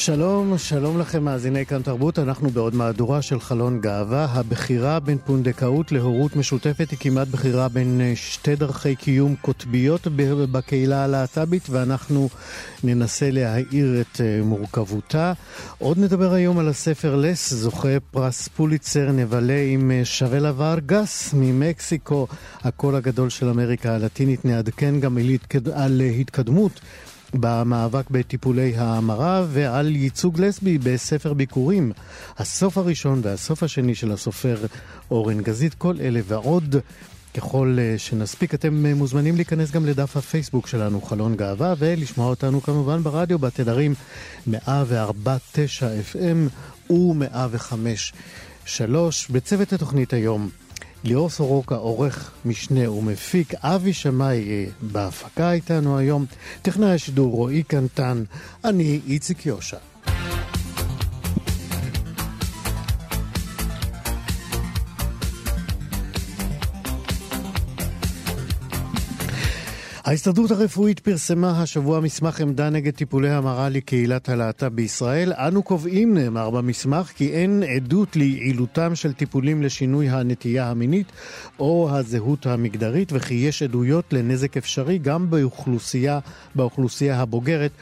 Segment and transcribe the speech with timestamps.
[0.00, 4.24] שלום, שלום לכם מאזיני כאן תרבות, אנחנו בעוד מהדורה של חלון גאווה.
[4.24, 10.06] הבחירה בין פונדקאות להורות משותפת היא כמעט בחירה בין אה, שתי דרכי קיום קוטביות
[10.52, 12.28] בקהילה הלהט"בית, ואנחנו
[12.84, 15.32] ננסה להאיר את אה, מורכבותה.
[15.78, 22.26] עוד נדבר היום על הספר לס, זוכה פרס פוליצר, נבלה עם אה, שוולה וארגס ממקסיקו,
[22.62, 24.44] הקול הגדול של אמריקה הלטינית.
[24.44, 25.18] נעדכן גם
[25.74, 26.80] על התקדמות.
[27.34, 31.92] במאבק בטיפולי ההמרה ועל ייצוג לסבי בספר ביקורים.
[32.38, 34.56] הסוף הראשון והסוף השני של הסופר
[35.10, 36.76] אורן גזית, כל אלה ועוד.
[37.36, 42.62] ככל אה, שנספיק, אתם אה, מוזמנים להיכנס גם לדף הפייסבוק שלנו, חלון גאווה, ולשמוע אותנו
[42.62, 43.94] כמובן ברדיו בתדרים
[44.48, 44.52] 104.9
[46.12, 46.50] FM
[46.92, 48.80] ו-105.3.
[49.30, 50.50] בצוות התוכנית היום
[51.04, 56.26] ליאור סורוקה, עורך משנה ומפיק, אבי שמאי אה, בהפקה איתנו היום,
[56.62, 58.24] טכנאי השידור רועי קנטן,
[58.64, 59.89] אני איציק יושע.
[70.04, 75.32] ההסתדרות הרפואית פרסמה השבוע מסמך עמדה נגד טיפולי המרה לקהילת הלהט"ב בישראל.
[75.32, 81.06] אנו קובעים, נאמר במסמך, כי אין עדות ליעילותם של טיפולים לשינוי הנטייה המינית
[81.58, 86.18] או הזהות המגדרית, וכי יש עדויות לנזק אפשרי גם באוכלוסייה,
[86.54, 87.72] באוכלוסייה הבוגרת,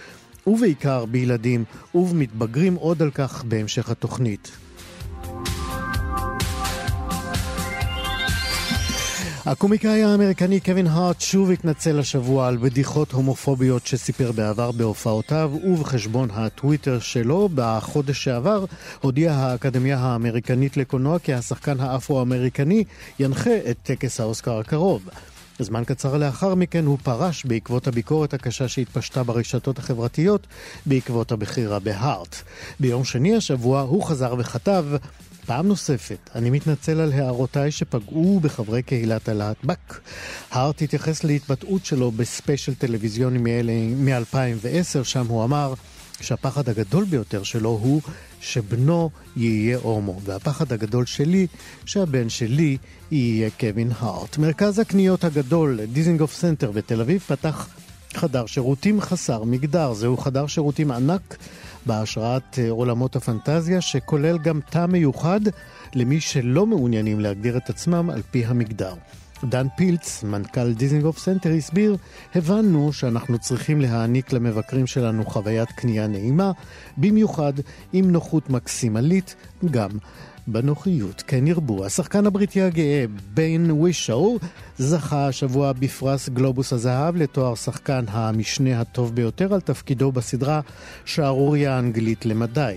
[0.47, 4.68] ובעיקר בילדים ובמתבגרים, עוד על כך בהמשך התוכנית.
[9.51, 16.99] הקומיקאי האמריקני קווין הארט שוב התנצל השבוע על בדיחות הומופוביות שסיפר בעבר בהופעותיו ובחשבון הטוויטר
[16.99, 17.49] שלו.
[17.55, 18.65] בחודש שעבר
[19.01, 22.85] הודיעה האקדמיה האמריקנית לקולנוע כי השחקן האפרו-אמריקני
[23.21, 25.09] ינחה את טקס האוסקר הקרוב.
[25.59, 30.47] זמן קצר לאחר מכן הוא פרש בעקבות הביקורת הקשה שהתפשטה ברשתות החברתיות
[30.87, 32.37] בעקבות הבחירה בהארט.
[32.81, 34.85] ביום שני השבוע הוא חזר וכתב
[35.49, 40.01] פעם נוספת, אני מתנצל על הערותיי שפגעו בחברי קהילת הלהטב"ק.
[40.51, 43.39] הארט התייחס להתבטאות שלו בספיישל טלוויזיוני
[43.95, 45.75] מ-2010, שם הוא אמר
[46.21, 48.01] שהפחד הגדול ביותר שלו הוא
[48.41, 51.47] שבנו יהיה הומו, והפחד הגדול שלי,
[51.85, 52.77] שהבן שלי
[53.11, 54.39] יהיה קווין הארט.
[54.39, 57.69] מרכז הקניות הגדול, דיזינגוף סנטר בתל אביב, פתח
[58.15, 59.93] חדר שירותים חסר מגדר.
[59.95, 61.37] זהו חדר שירותים ענק
[61.89, 65.41] בהשראת אה, עולמות הפנטזיה, שכולל גם תא מיוחד
[65.95, 68.95] למי שלא מעוניינים להגדיר את עצמם על פי המגדר.
[69.45, 71.97] דן פילץ, מנכ"ל דיזינגוף סנטר, הסביר,
[72.35, 76.53] הבנו שאנחנו צריכים להעניק למבקרים שלנו חוויית קנייה נעימה,
[76.97, 77.53] במיוחד
[77.93, 79.37] עם נוחות מקסימלית,
[79.71, 79.91] גם
[80.53, 81.23] בנוחיות.
[81.27, 81.85] כן ירבו.
[81.85, 83.05] השחקן הבריטי הגאה,
[83.35, 84.39] ביין ווישו,
[84.79, 90.61] זכה השבוע בפרס גלובוס הזהב לתואר שחקן המשנה הטוב ביותר על תפקידו בסדרה
[91.05, 92.77] שערוריה אנגלית למדי.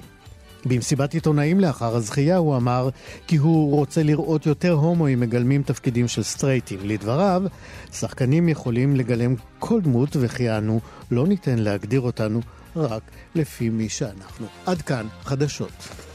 [0.66, 2.90] במסיבת עיתונאים לאחר הזכייה הוא אמר
[3.28, 6.80] כי הוא רוצה לראות יותר הומואים מגלמים תפקידים של סטרייטים.
[6.84, 7.44] לדבריו,
[7.92, 10.80] שחקנים יכולים לגלם כל דמות וכי אנו
[11.12, 12.42] לא ניתן להגדיר אותנו
[12.76, 13.04] רק
[13.36, 14.48] לפי מי שאנחנו.
[14.66, 16.11] עד כאן חדשות.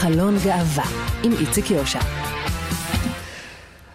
[0.00, 0.84] חלון גאווה
[1.24, 2.00] עם איציק יושע.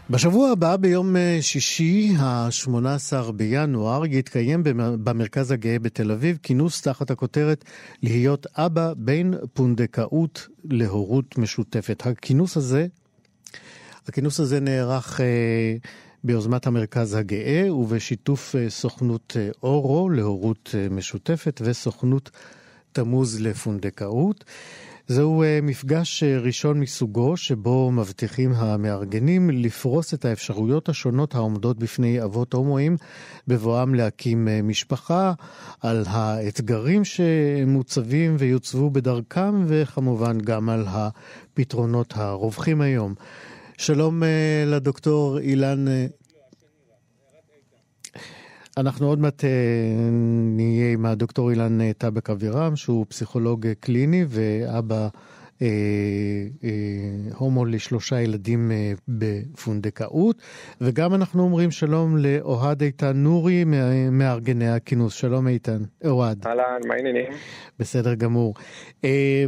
[0.09, 4.63] בשבוע הבא, ביום אה, שישי, ה-18 בינואר, יתקיים
[5.03, 7.66] במרכז הגאה בתל אביב כינוס תחת הכותרת
[8.02, 12.03] להיות אבא בין פונדקאות להורות משותפת.
[12.06, 12.88] הכינוס הזה,
[14.08, 15.75] הכינוס הזה נערך אה,
[16.24, 22.31] ביוזמת המרכז הגאה ובשיתוף אה, סוכנות אה, אורו להורות אה, משותפת וסוכנות
[22.92, 24.44] תמוז לפונדקאות.
[25.08, 32.24] זהו אה, מפגש אה, ראשון מסוגו, שבו מבטיחים המארגנים לפרוס את האפשרויות השונות העומדות בפני
[32.24, 32.98] אבות הומואים
[33.48, 35.34] בבואם להקים אה, משפחה,
[35.82, 43.14] על האתגרים שמוצבים ויוצבו בדרכם, וכמובן גם על הפתרונות הרווחים היום.
[43.78, 44.24] שלום
[44.66, 45.86] לדוקטור אילן
[48.78, 49.50] אנחנו עוד מעט אה,
[50.56, 55.08] נהיה עם הדוקטור אילן אה, טבק אבירם, שהוא פסיכולוג אה, קליני ואבא
[55.62, 55.68] אה,
[56.64, 56.70] אה,
[57.38, 60.42] הומו לשלושה ילדים אה, בפונדקאות,
[60.81, 63.64] וגם אנחנו אומרים שלום לאוהד איתן נורי,
[64.12, 65.14] מארגני הכינוס.
[65.14, 66.48] שלום איתן, אוהד.
[66.48, 67.31] אהלן, מה העניינים?
[67.80, 68.54] בסדר גמור.
[69.06, 69.46] אה,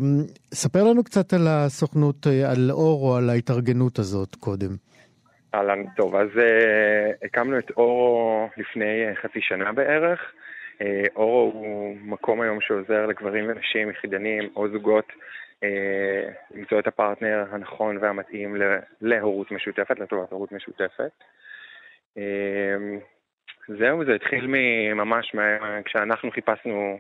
[0.54, 4.76] ספר לנו קצת על הסוכנות, על אור או על ההתארגנות הזאת קודם.
[5.56, 10.34] אהלן, טוב, אז uh, הקמנו את אורו לפני uh, חצי שנה בערך.
[10.80, 10.84] Uh,
[11.16, 15.66] אורו הוא מקום היום שעוזר לגברים ונשים יחידנים או זוגות uh,
[16.56, 18.56] למצוא את הפרטנר הנכון והמתאים
[19.02, 21.12] להורות משותפת, לטובת הורות משותפת.
[22.18, 22.20] Uh,
[23.68, 24.48] זהו, זה התחיל
[24.96, 25.36] ממש
[25.86, 27.00] כשאנחנו חיפשנו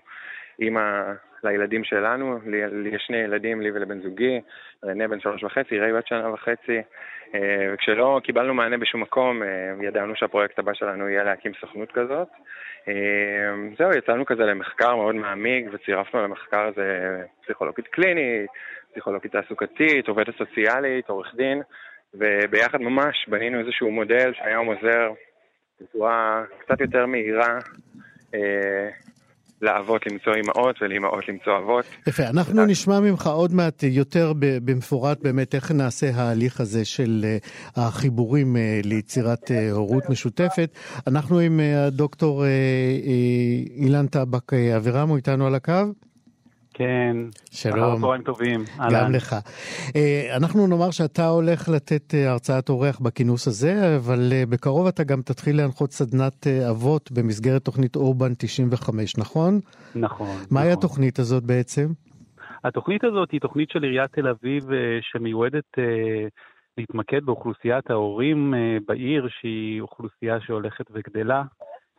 [0.60, 1.14] אימא
[1.46, 4.42] לילדים שלנו, לי, לי יש שני ילדים, לי ולבן זוגי,
[4.86, 6.82] רנה בן שלוש וחצי, ריי בת שנה וחצי,
[7.36, 9.48] אה, וכשלא קיבלנו מענה בשום מקום, אה,
[9.88, 12.28] ידענו שהפרויקט הבא שלנו יהיה להקים סוכנות כזאת.
[12.88, 12.94] אה,
[13.78, 18.50] זהו, יצאנו כזה למחקר מאוד מעמיק, וצירפנו למחקר הזה פסיכולוגית קלינית,
[18.92, 21.62] פסיכולוגית תעסוקתית, עובדת סוציאלית, עורך דין,
[22.14, 25.12] וביחד ממש בנינו איזשהו מודל שהיום עוזר
[25.82, 27.60] בצורה קצת יותר מהירה
[29.66, 31.86] לאבות למצוא אימהות ולאימהות למצוא אבות.
[32.08, 37.38] יפה, אנחנו נשמע ממך עוד מעט יותר במפורט באמת איך נעשה ההליך הזה של אה,
[37.76, 40.70] החיבורים אה, ליצירת אה, הורות משותפת.
[41.08, 42.44] אנחנו עם הדוקטור
[43.78, 45.74] אילן טבק אבירם, הוא איתנו על הקו?
[46.78, 47.18] כן.
[47.52, 48.02] שלום.
[48.02, 48.64] צהריים טובים.
[48.92, 49.36] גם לך.
[49.96, 55.04] אה, אנחנו נאמר שאתה הולך לתת אה, הרצאת אורח בכינוס הזה, אבל אה, בקרוב אתה
[55.04, 59.60] גם תתחיל להנחות סדנת אבות במסגרת תוכנית אורבן 95, נכון?
[59.96, 60.38] נכון.
[60.52, 60.78] מהי נכון.
[60.78, 61.88] התוכנית הזאת בעצם?
[62.64, 64.64] התוכנית הזאת היא תוכנית של עיריית תל אביב
[65.02, 65.78] שמיועדת
[66.78, 68.54] להתמקד באוכלוסיית ההורים
[68.88, 71.44] בעיר, שהיא אוכלוסייה שהולכת וגדלה.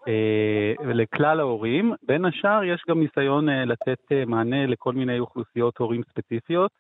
[0.09, 1.93] אה, לכלל ההורים.
[2.03, 6.71] בין השאר יש גם ניסיון אה, לתת אה, מענה לכל מיני אוכלוסיות הורים ספציפיות,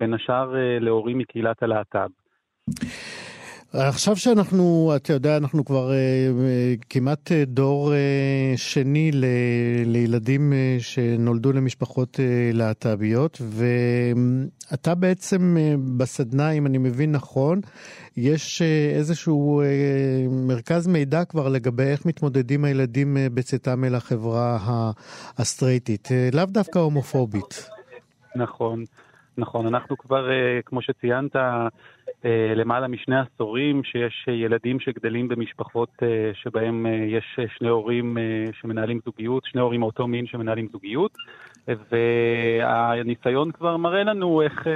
[0.00, 2.10] בין השאר להורים מקהילת הלהט"ב.
[3.76, 7.96] עכשיו שאנחנו, אתה יודע, אנחנו כבר uh, כמעט uh, דור uh,
[8.56, 9.24] שני ל,
[9.86, 12.20] לילדים uh, שנולדו למשפחות uh,
[12.56, 13.42] להט"ביות,
[14.70, 17.60] ואתה בעצם uh, בסדנה, אם אני מבין נכון,
[18.16, 19.66] יש uh, איזשהו uh,
[20.30, 24.58] מרכז מידע כבר לגבי איך מתמודדים הילדים uh, בצאתם אל החברה
[25.38, 27.70] הסטרייטית, uh, לאו דווקא הומופובית.
[28.36, 28.84] נכון,
[29.38, 29.66] נכון.
[29.66, 31.36] אנחנו כבר, uh, כמו שציינת,
[32.56, 38.16] למעלה משני עשורים שיש ילדים שגדלים במשפחות אה, שבהם אה, יש שני הורים
[38.60, 41.12] שמנהלים זוגיות, שני הורים מאותו מין שמנהלים זוגיות,
[41.68, 44.66] והניסיון כבר מראה לנו איך,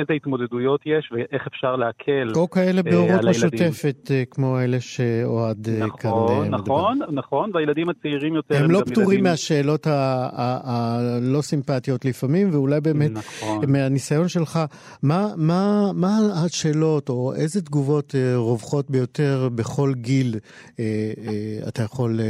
[0.00, 6.10] איזה התמודדויות יש ואיך אפשר להקל או כאלה בהורות משותפת, כמו אלה שאוהד נכון, כאן
[6.48, 6.58] מדבר.
[6.58, 9.24] נכון, נכון, והילדים הצעירים יותר הם, הם לא פטורים ילדים...
[9.24, 13.70] מהשאלות הלא סימפטיות לפעמים, ואולי באמת נכון.
[13.70, 14.60] מהניסיון שלך,
[15.02, 17.08] מה, מה, מה השאלות?
[17.08, 20.38] או איזה תגובות אה, רווחות ביותר בכל גיל
[20.80, 20.84] אה,
[21.18, 22.20] אה, אתה יכול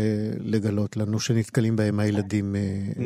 [0.41, 2.57] לגלות לנו שנתקלים בהם הילדים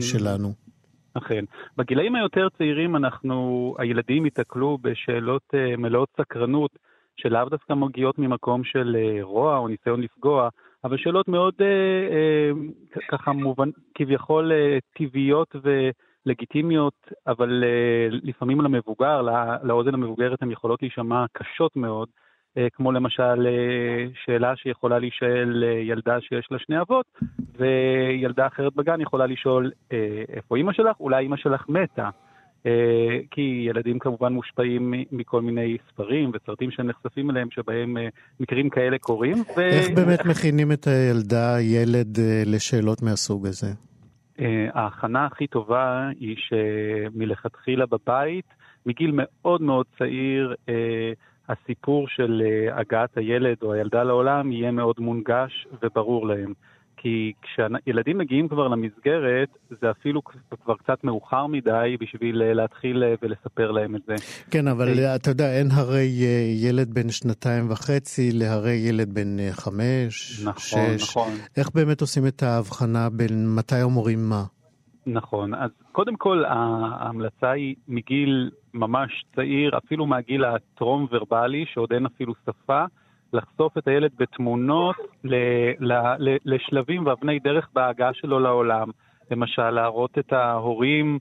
[0.01, 0.70] שלנו?
[1.15, 1.45] אכן.
[1.77, 6.71] בגילאים היותר צעירים אנחנו, הילדים ייתקלו בשאלות מלאות סקרנות,
[7.17, 10.49] שלאו דווקא מגיעות ממקום של רוע או ניסיון לפגוע,
[10.85, 11.55] אבל שאלות מאוד
[13.09, 14.53] ככה מובן, כביכול
[14.97, 15.91] טבעיות ו...
[16.27, 16.95] לגיטימיות,
[17.27, 22.09] אבל uh, לפעמים למבוגר, לא, לאוזן המבוגרת הן יכולות להישמע קשות מאוד,
[22.73, 27.07] כמו למשל uh, שאלה שיכולה להישאל uh, ילדה שיש לה שני אבות,
[27.59, 29.71] וילדה אחרת בגן יכולה לשאול
[30.29, 31.01] איפה אימא שלך?
[31.01, 32.09] אולי אימא שלך מתה.
[33.31, 37.97] כי ילדים כמובן מושפעים מכל מיני ספרים וסרטים שהם נחשפים אליהם, שבהם
[38.41, 39.37] מקרים כאלה קורים.
[39.57, 39.61] ו...
[39.61, 43.67] איך באמת מכינים את הילדה, ילד, לשאלות מהסוג הזה?
[44.41, 48.45] אה, ההכנה הכי טובה היא שמלכתחילה בבית,
[48.87, 51.13] מגיל מאוד מאוד צעיר, אה,
[51.51, 56.53] הסיפור של אה, הגעת הילד או הילדה לעולם יהיה מאוד מונגש וברור להם.
[57.03, 59.49] כי כשילדים מגיעים כבר למסגרת,
[59.81, 60.23] זה אפילו
[60.65, 64.15] כבר קצת מאוחר מדי בשביל אה, להתחיל אה, ולספר להם את זה.
[64.51, 66.09] כן, אבל אתה יודע, אין הרי
[66.63, 71.03] ילד בן שנתיים וחצי להרי ילד בן חמש, נכון, שש.
[71.03, 71.33] נכון.
[71.57, 74.45] איך באמת עושים את ההבחנה בין מתי אומרים מה?
[75.07, 82.35] נכון, אז קודם כל ההמלצה היא מגיל ממש צעיר, אפילו מהגיל הטרום-ורבלי, שעוד אין אפילו
[82.47, 82.85] שפה,
[83.33, 85.35] לחשוף את הילד בתמונות ל,
[85.81, 88.91] ל, ל, לשלבים ואבני דרך בהגעה שלו לעולם.
[89.31, 91.19] למשל, להראות את ההורים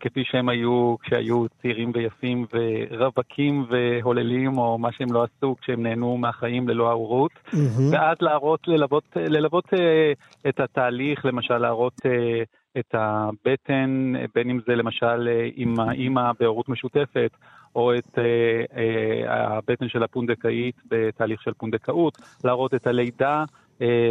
[0.00, 6.16] כפי שהם היו כשהיו צעירים ויפים ורווקים והוללים, או מה שהם לא עשו כשהם נהנו
[6.16, 7.32] מהחיים ללא ההורות.
[7.52, 7.92] מהמם.
[7.92, 10.12] ואז להראות, ללוות, ללוות אה,
[10.48, 12.42] את התהליך, למשל להראות אה,
[12.78, 17.30] את הבטן, אה, בין אם זה למשל אה, עם האימא בהורות משותפת,
[17.76, 23.44] או את אה, אה, הבטן של הפונדקאית בתהליך של פונדקאות, להראות את הלידה, אה,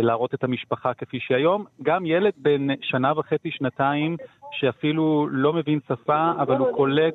[0.03, 1.65] להראות את המשפחה כפי שהיום.
[1.83, 4.17] גם ילד בן שנה וחצי, שנתיים,
[4.51, 7.13] שאפילו לא מבין שפה, אבל הוא קולט,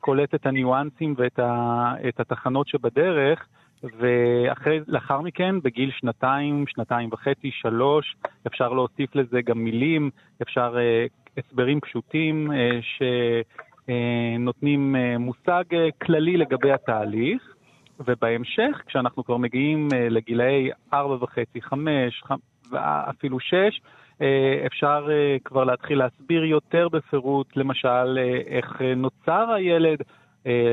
[0.00, 3.46] קולט את הניואנסים ואת ה, את התחנות שבדרך,
[3.98, 10.10] ולאחר מכן, בגיל שנתיים, שנתיים וחצי, שלוש, אפשר להוסיף לזה גם מילים,
[10.42, 11.06] אפשר אה,
[11.38, 12.78] הסברים פשוטים אה,
[13.88, 17.55] שנותנים אה, מושג אה, כללי לגבי התהליך.
[18.00, 23.80] ובהמשך, כשאנחנו כבר מגיעים אה, לגילאי ארבע וחצי, חמש, ח- ואפילו שש,
[24.22, 29.98] אה, אפשר אה, כבר להתחיל להסביר יותר בפירוט, למשל, אה, איך נוצר הילד,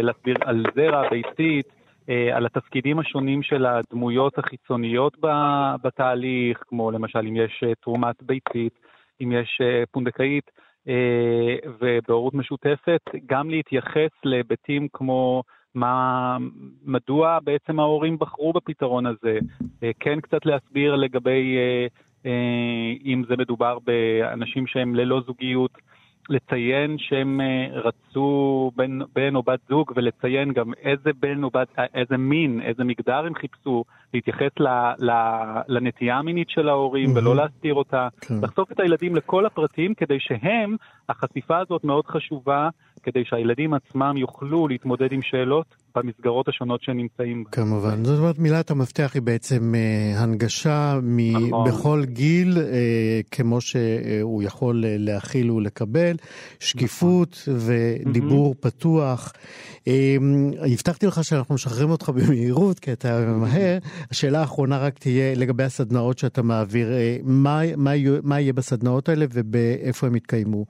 [0.03, 1.65] להסביר על זרע, ביצית,
[2.09, 5.17] אה, על התפקידים השונים של הדמויות החיצוניות
[5.83, 8.79] בתהליך, כמו למשל אם יש תרומת ביצית,
[9.21, 9.61] אם יש
[9.91, 10.51] פונדקאית,
[11.79, 15.43] ובהורות משותפת, גם להתייחס להיבטים כמו
[15.75, 16.37] מה,
[16.85, 19.39] מדוע בעצם ההורים בחרו בפתרון הזה,
[19.83, 21.87] אה, כן קצת להסביר לגבי אה,
[22.25, 25.71] אה, אם זה מדובר באנשים שהם ללא זוגיות,
[26.29, 32.17] לציין שהם רצו בן, בן או בת זוג ולציין גם איזה בן או בת, איזה
[32.17, 33.83] מין, איזה מגדר הם חיפשו,
[34.13, 34.67] להתייחס ל,
[34.99, 35.11] ל,
[35.67, 37.17] לנטייה המינית של ההורים מהמם.
[37.17, 38.35] ולא להסתיר אותה, כן.
[38.41, 40.75] לחשוף את הילדים לכל הפרטים כדי שהם,
[41.09, 42.69] החשיפה הזאת מאוד חשובה,
[43.03, 45.65] כדי שהילדים עצמם יוכלו להתמודד עם שאלות
[45.95, 47.49] במסגרות השונות שהם נמצאים בה.
[47.51, 48.03] כמובן.
[48.03, 51.67] זאת אומרת, מילת המפתח היא בעצם אה, הנגשה מ- נכון.
[51.67, 56.15] בכל גיל, אה, כמו שהוא יכול אה, להכיל ולקבל,
[56.59, 59.33] שקיפות ודיבור פתוח.
[59.87, 60.15] אה,
[60.73, 63.77] הבטחתי לך שאנחנו משחררים אותך במהירות, כי אתה ממהר.
[64.11, 66.87] השאלה האחרונה רק תהיה לגבי הסדנאות שאתה מעביר.
[66.91, 67.91] אה, מה, מה,
[68.23, 70.65] מה יהיה בסדנאות האלה ובאיפה הם יתקיימו?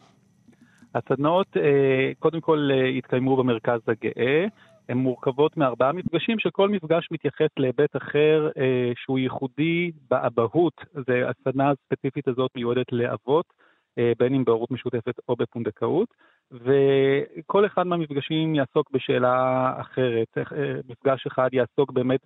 [0.96, 4.46] הסדנאות אה, קודם כל אה, התקיימו במרכז הגאה.
[4.90, 8.50] הן מורכבות מארבעה מפגשים, שכל מפגש מתייחס להיבט אחר
[8.96, 10.74] שהוא ייחודי באבהות.
[11.08, 13.46] זה הסדנה הספציפית הזאת מיועדת לאבות,
[14.18, 16.08] בין אם בהורות משותפת או בפונדקאות,
[16.52, 20.38] וכל אחד מהמפגשים יעסוק בשאלה אחרת.
[20.90, 22.22] מפגש אחד יעסוק באמת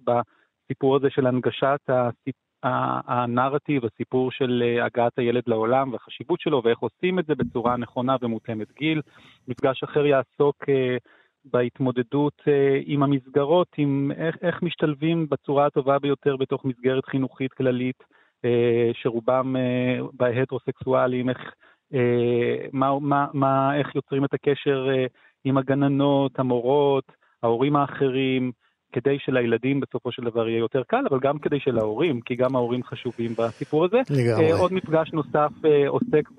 [0.68, 2.36] בסיפור הזה של הנגשת הסיפ...
[2.64, 7.78] ה- הנרטיב, הסיפור של אה, הגעת הילד לעולם והחשיבות שלו ואיך עושים את זה בצורה
[7.78, 9.02] נכונה ומותאמת גיל.
[9.48, 10.98] מפגש אחר יעסוק אה,
[11.46, 18.04] בהתמודדות אה, עם המסגרות, עם איך, איך משתלבים בצורה הטובה ביותר בתוך מסגרת חינוכית כללית,
[18.46, 21.54] אה, שרובם אה, בהטרוסקסואלים, איך,
[21.94, 25.06] אה, מה, מה, מה, איך יוצרים את הקשר אה,
[25.44, 27.12] עם הגננות, המורות,
[27.44, 28.52] ההורים האחרים,
[28.94, 32.84] כדי שלילדים בסופו של דבר יהיה יותר קל, אבל גם כדי שלהורים, כי גם ההורים
[32.84, 33.98] חשובים בסיפור הזה.
[34.10, 34.51] לגמרי.
[34.51, 36.29] אה, עוד מפגש נוסף אה, עוסק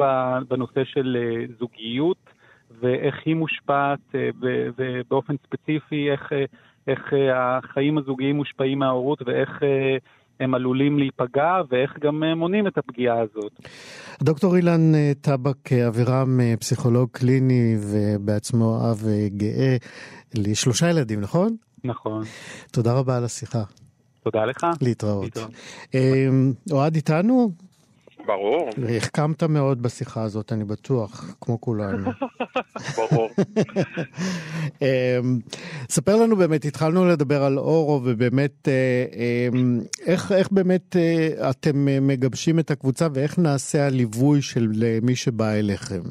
[0.48, 2.16] בנושא של אה, זוגיות
[2.80, 6.32] ואיך היא מושפעת, ובאופן ספציפי איך,
[6.88, 9.62] איך החיים הזוגיים מושפעים מההורות ואיך
[10.40, 13.52] הם עלולים להיפגע ואיך גם מונעים את הפגיעה הזאת.
[14.22, 19.76] דוקטור אילן טבק אבירם, פסיכולוג קליני ובעצמו אב אה, גאה
[20.34, 21.56] לשלושה ילדים, נכון?
[21.84, 22.24] נכון.
[22.72, 23.62] תודה רבה על השיחה.
[24.24, 24.66] תודה לך.
[24.80, 25.38] להתראות.
[25.94, 26.28] אה,
[26.72, 27.52] אוהד איתנו?
[28.28, 32.10] ברור, החכמת מאוד בשיחה הזאת, אני בטוח, כמו כולנו.
[32.96, 33.30] ברור.
[34.82, 35.38] אמ,
[35.90, 39.04] ספר לנו באמת, התחלנו לדבר על אורו, ובאמת, אה,
[39.52, 45.16] אמ, איך, איך באמת אה, אתם אה, מגבשים את הקבוצה, ואיך נעשה הליווי של מי
[45.16, 46.02] שבא אליכם?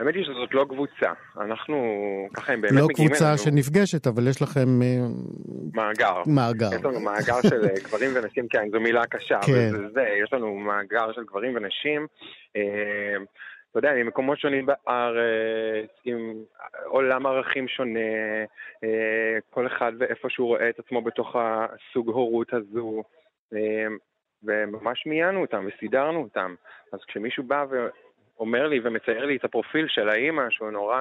[0.00, 1.76] אמ, האמת היא שזאת לא קבוצה, אנחנו
[2.34, 4.98] ככה הם באמת לא מגיעים קבוצה אלינו שנפגשת, אבל יש לכם אה,
[5.74, 6.22] מאגר.
[6.26, 6.68] מאגר.
[6.74, 9.52] יש לנו מאגר של אה, גברים ונשים, כן, זו מילה קשה, כן.
[9.52, 12.06] אבל זה זה, יש לנו מאגר של גברים ונשים,
[12.56, 13.16] אה,
[13.70, 16.34] אתה יודע, ממקומות שונים בארץ, עם
[16.84, 18.00] עולם ערכים שונה,
[19.50, 23.02] כל אחד ואיפה שהוא רואה את עצמו בתוך הסוג הורות הזו,
[24.42, 26.54] וממש מיינו אותם וסידרנו אותם.
[26.92, 27.64] אז כשמישהו בא
[28.42, 30.98] ואומר לי ומצייר לי את הפרופיל של האימא, שהוא נורא...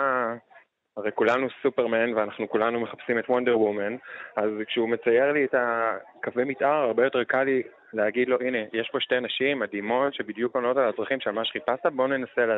[0.98, 3.95] הרי כולנו סופרמן ואנחנו כולנו מחפשים את וונדר וומן,
[4.36, 8.89] אז כשהוא מצייר לי את הקווי מתאר, הרבה יותר קל לי להגיד לו, הנה, יש
[8.91, 12.57] פה שתי נשים מדהימות שבדיוק עונות על הצרכים של מה שחיפשת, בואו ננסה לה,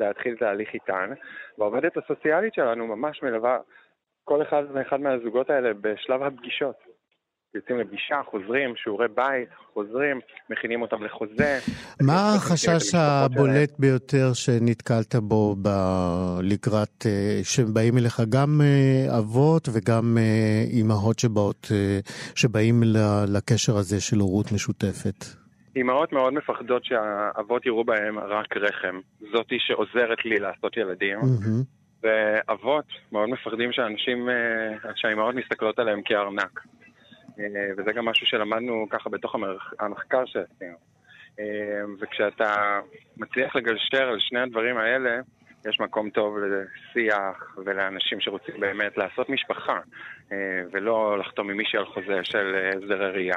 [0.00, 1.10] להתחיל תהליך איתן.
[1.58, 3.58] והעובדת הסוציאלית שלנו ממש מלווה
[4.24, 6.85] כל אחד ואחד מהזוגות האלה בשלב הפגישות.
[7.56, 10.20] יוצאים לפגישה, חוזרים, שיעורי בית, חוזרים,
[10.50, 11.58] מכינים אותם לחוזה.
[12.00, 20.18] מה החשש הבולט ביותר שנתקלת בו ב- לקראת, אה, שבאים אליך גם אה, אבות וגם
[20.18, 21.68] אה, אימהות שבאות,
[22.34, 22.82] שבאים
[23.28, 25.24] לקשר הזה של הורות משותפת?
[25.76, 29.00] אימהות מאוד מפחדות שהאבות יראו בהם רק רחם.
[29.32, 31.18] זאתי שעוזרת לי לעשות ילדים.
[31.18, 31.62] מהמם.
[32.02, 36.60] ואבות מאוד מפחדים שאנשים, אה, שהאימהות מסתכלות עליהם כארנק.
[37.38, 37.44] אה,
[37.76, 40.76] וזה גם משהו שלמדנו ככה בתוך המח- המחקר שעשינו.
[41.40, 41.44] אה,
[42.00, 42.80] וכשאתה
[43.16, 45.20] מצליח לגשר על שני הדברים האלה,
[45.68, 49.78] יש מקום טוב לשיח ולאנשים שרוצים באמת לעשות משפחה,
[50.32, 50.36] אה,
[50.72, 53.36] ולא לחתום עם מישהי על חוזה של אה, הסדרי ראייה.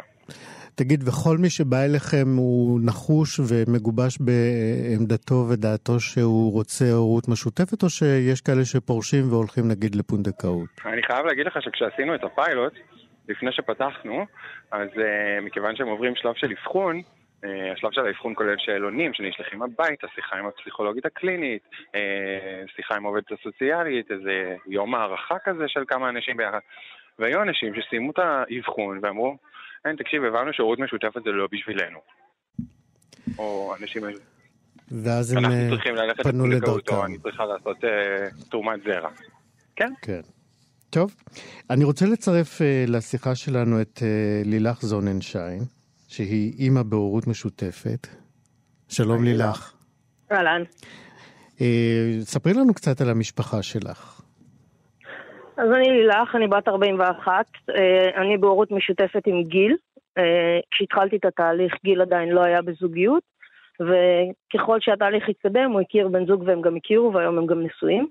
[0.76, 7.90] תגיד, וכל מי שבא אליכם הוא נחוש ומגובש בעמדתו ודעתו שהוא רוצה הורות משותפת, או
[7.90, 10.70] שיש כאלה שפורשים והולכים נגיד לפונדקאות?
[10.86, 12.74] אני חייב להגיד לך שכשעשינו את הפיילוט,
[13.30, 14.26] לפני שפתחנו,
[14.72, 19.62] אז uh, מכיוון שהם עוברים שלב של אבחון, uh, השלב של האבחון כולל שאלונים שנשלחים
[19.62, 21.96] הביתה, שיחה עם הפסיכולוגית הקלינית, uh,
[22.76, 26.60] שיחה עם העובדת הסוציאלית, איזה יום הערכה כזה של כמה אנשים ביחד.
[27.20, 29.38] והיו אנשים שסיימו את האבחון ואמרו,
[29.86, 32.00] אין, תקשיב, הבנו שהורות משותפת זה לא בשבילנו.
[33.38, 34.04] או אנשים,
[34.92, 37.06] ואז הם אנחנו צריכים ללכת פנו לפונדקאות, או לדרכם.
[37.06, 39.10] אני צריכה לעשות uh, תרומת זרע.
[39.76, 39.94] כן?
[40.02, 40.22] כן.
[40.90, 41.16] טוב,
[41.70, 45.64] אני רוצה לצרף אה, לשיחה שלנו את אה, לילך זוננשיין,
[46.08, 48.08] שהיא אימא בהורות משותפת.
[48.88, 49.74] שלום לילך.
[50.32, 50.64] אהלן.
[51.62, 54.22] אה, ספרי לנו קצת על המשפחה שלך.
[55.58, 59.76] אז אני לילך, אני בת 41, אה, אני בהורות משותפת עם גיל.
[60.18, 63.24] אה, כשהתחלתי את התהליך גיל עדיין לא היה בזוגיות,
[63.82, 68.08] וככל שהתהליך התקדם הוא הכיר בן זוג והם גם הכירו והיום הם גם נשואים.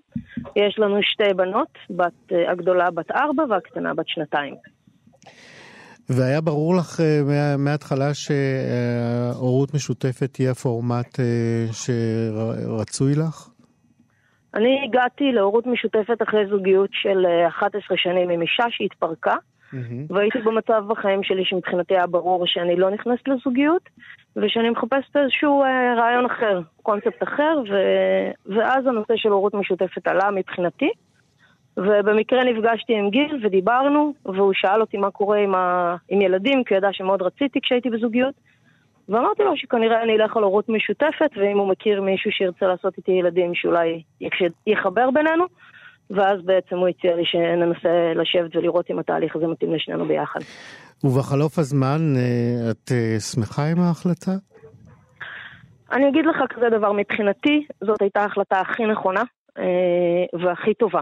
[0.56, 4.54] יש לנו שתי בנות, בת, אה, הגדולה בת ארבע והקטנה בת שנתיים.
[6.10, 13.48] והיה ברור לך אה, מה- מההתחלה שהורות משותפת תהיה הפורמט אה, שרצוי לך?
[14.54, 19.34] אני הגעתי להורות משותפת אחרי זוגיות של אה, 11 שנים עם אישה שהתפרקה.
[20.10, 23.82] והייתי במצב בחיים שלי שמבחינתי היה ברור שאני לא נכנסת לזוגיות,
[24.37, 27.75] ושאני מחפשת איזשהו אה, רעיון אחר, קונספט אחר, ו...
[28.46, 30.90] ואז הנושא של הורות משותפת עלה מבחינתי.
[31.76, 35.96] ובמקרה נפגשתי עם גיל ודיברנו, והוא שאל אותי מה קורה עם, ה...
[36.08, 38.34] עם ילדים, כי הוא ידע שמאוד רציתי כשהייתי בזוגיות.
[39.08, 43.12] ואמרתי לו שכנראה אני אלך על הורות משותפת, ואם הוא מכיר מישהו שירצה לעשות איתי
[43.12, 44.02] ילדים, שאולי
[44.66, 45.45] יחבר בינינו.
[46.10, 50.40] ואז בעצם הוא הציע לי שננסה לשבת ולראות אם התהליך הזה מתאים לשנינו ביחד.
[51.04, 54.32] ובחלוף הזמן אה, את אה, שמחה עם ההחלטה?
[55.92, 59.23] אני אגיד לך כזה דבר, מבחינתי זאת הייתה ההחלטה הכי נכונה
[59.58, 61.00] אה, והכי טובה.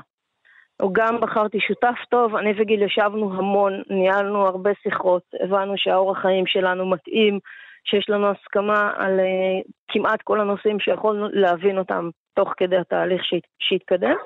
[0.93, 6.87] גם בחרתי שותף טוב, אני וגיל ישבנו המון, ניהלנו הרבה שיחות, הבנו שהאורח חיים שלנו
[6.87, 7.39] מתאים,
[7.85, 13.43] שיש לנו הסכמה על אה, כמעט כל הנושאים שיכולנו להבין אותם תוך כדי התהליך שהת,
[13.59, 14.17] שהתקדם,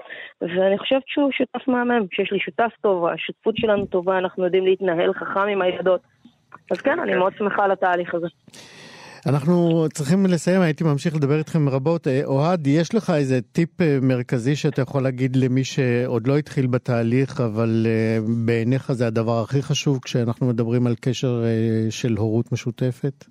[0.41, 5.13] ואני חושבת שהוא שותף מהמם, שיש לי שותף טוב, השותפות שלנו טובה, אנחנו יודעים להתנהל
[5.13, 6.01] חכם עם הילדות.
[6.71, 8.27] אז כן, אני מאוד שמחה על התהליך הזה.
[9.27, 12.07] אנחנו צריכים לסיים, הייתי ממשיך לדבר איתכם רבות.
[12.09, 16.67] אה, אוהד, יש לך איזה טיפ אה, מרכזי שאתה יכול להגיד למי שעוד לא התחיל
[16.67, 21.45] בתהליך, אבל אה, בעיניך זה הדבר הכי חשוב כשאנחנו מדברים על קשר
[21.91, 23.25] של הורות משותפת?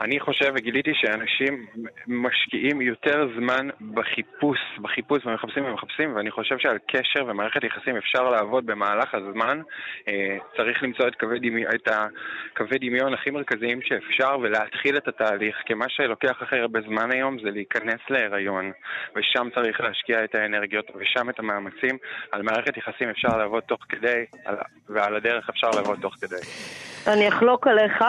[0.00, 1.66] אני חושב וגיליתי שאנשים
[2.06, 8.66] משקיעים יותר זמן בחיפוש, בחיפוש ומחפשים ומחפשים, ואני חושב שעל קשר ומערכת יחסים אפשר לעבוד
[8.66, 9.60] במהלך הזמן.
[10.08, 15.56] אה, צריך למצוא את קווי, דמי, את הקווי דמיון הכי מרכזיים שאפשר ולהתחיל את התהליך,
[15.66, 18.72] כי מה שלוקח הכי הרבה זמן היום זה להיכנס להיריון,
[19.16, 21.98] ושם צריך להשקיע את האנרגיות ושם את המאמצים.
[22.32, 24.56] על מערכת יחסים אפשר לעבוד תוך כדי, על,
[24.88, 26.40] ועל הדרך אפשר לעבוד תוך כדי.
[27.06, 28.04] אני אחלוק עליך,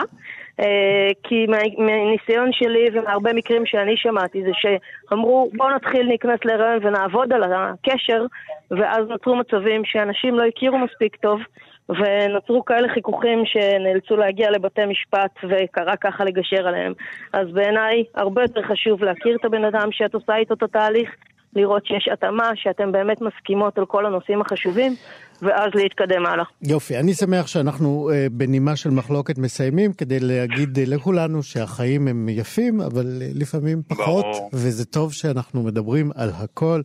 [1.24, 7.34] כי מה- מניסיון שלי ומהרבה מקרים שאני שמעתי זה שאמרו בואו נתחיל להיכנס להיריון ונעבוד
[7.34, 8.26] על הקשר
[8.72, 11.42] ואז נוצרו מצבים שאנשים לא הכירו מספיק טוב
[11.90, 16.94] ונוצרו כאלה חיכוכים שנאלצו להגיע לבתי משפט וקרה ככה לגשר עליהם.
[17.34, 21.16] אז בעיניי הרבה יותר חשוב להכיר את הבן אדם שאת עושה איתו את התהליך,
[21.56, 24.96] לראות שיש התאמה, שאתם באמת מסכימות על כל הנושאים החשובים
[25.42, 26.44] ואז להתקדם הלאה.
[26.62, 32.30] יופי, אני שמח שאנחנו אה, בנימה של מחלוקת מסיימים כדי להגיד אה, לכולנו שהחיים הם
[32.30, 34.50] יפים, אבל אה, לפעמים פחות, ברור.
[34.54, 36.82] וזה טוב שאנחנו מדברים על הכל,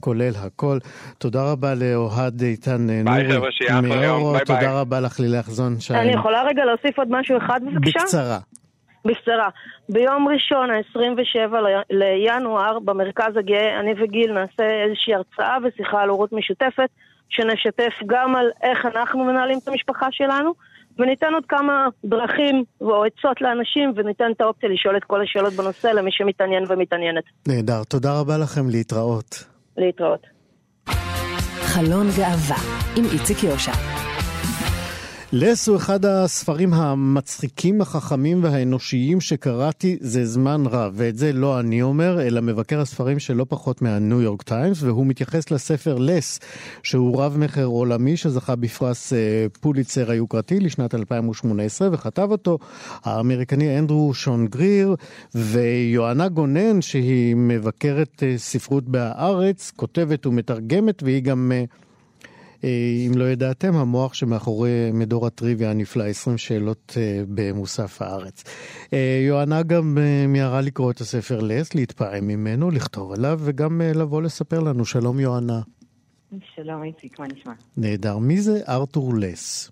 [0.00, 0.78] כולל הכל.
[1.18, 3.48] תודה רבה לאוהד איתן אה, ביי, נורי.
[3.82, 4.56] מאורו, ביי, ביי.
[4.56, 6.00] תודה רבה לך לילך זון שיין.
[6.00, 8.00] אני יכולה רגע להוסיף עוד משהו אחד בבקשה?
[8.00, 8.38] בקצרה.
[9.04, 9.48] בקצרה.
[9.88, 11.54] ביום ראשון, ה-27
[11.90, 16.90] לינואר, במרכז הגאה, אני וגיל נעשה איזושהי הרצאה ושיחה על הורות משותפת,
[17.28, 20.52] שנשתף גם על איך אנחנו מנהלים את המשפחה שלנו,
[20.98, 25.86] וניתן עוד כמה דרכים או עצות לאנשים, וניתן את האופציה לשאול את כל השאלות בנושא
[25.86, 27.24] למי שמתעניין ומתעניינת.
[27.48, 29.44] נהדר, תודה רבה לכם, להתראות.
[29.76, 30.26] להתראות.
[31.62, 32.56] חלון גאווה
[32.96, 33.99] עם איציק יושע.
[35.32, 41.82] לס הוא אחד הספרים המצחיקים, החכמים והאנושיים שקראתי זה זמן רב, ואת זה לא אני
[41.82, 46.38] אומר, אלא מבקר הספרים של לא פחות מהניו יורק טיימס, והוא מתייחס לספר לס,
[46.82, 52.58] שהוא רב מכר עולמי שזכה בפרס אה, פוליצר היוקרתי לשנת 2018, וכתב אותו
[53.04, 54.94] האמריקני אנדרו שון גריר,
[55.34, 61.52] ויואנה גונן, שהיא מבקרת אה, ספרות בהארץ, כותבת ומתרגמת, והיא גם...
[62.64, 62.68] אה,
[63.06, 68.44] אם לא ידעתם, המוח שמאחורי מדור הטריוויה הנפלא, 20 שאלות אה, במוסף הארץ.
[68.92, 74.60] אה, יואנה גם מיהרה לקרוא את הספר לס, להתפעם ממנו, לכתוב עליו, וגם לבוא לספר
[74.60, 74.84] לנו.
[74.84, 75.60] שלום יואנה.
[76.54, 77.52] שלום איציק, מה נשמע?
[77.76, 78.18] נהדר.
[78.18, 79.70] מי זה ארתור לס?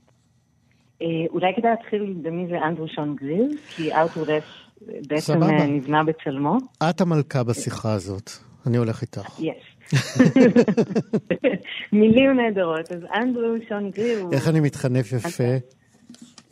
[1.31, 4.45] אולי כדאי להתחיל במי זה אנדרו שון גריר, כי ארתור לס
[5.09, 6.57] בעצם נבנה בצלמו.
[6.91, 8.31] את המלכה בשיחה הזאת,
[8.67, 9.41] אני הולך איתך.
[9.41, 9.77] יש.
[11.93, 12.93] מילים נהדרות.
[12.93, 14.33] אז אנדרו שון גריר הוא...
[14.33, 15.45] איך אני מתחנף יפה?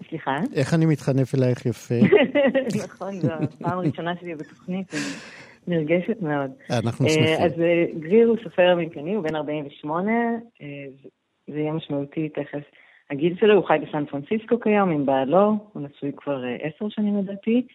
[0.09, 0.37] סליחה?
[0.55, 1.95] איך אני מתחנף אלייך יפה?
[2.85, 4.95] נכון, זו הפעם הראשונה שלי בתוכנית.
[5.67, 6.51] נרגשת מאוד.
[6.71, 7.45] אנחנו שמחים.
[7.45, 10.13] אז אה, גריר הוא סופר אמריקני, הוא בן 48,
[10.63, 10.67] אה,
[11.47, 12.63] זה יהיה משמעותי תכף.
[13.11, 17.19] הגיל שלו, הוא חי בסן פרנסיסקו כיום עם בעלו, הוא נשוי כבר אה, עשר שנים
[17.19, 17.67] לדעתי.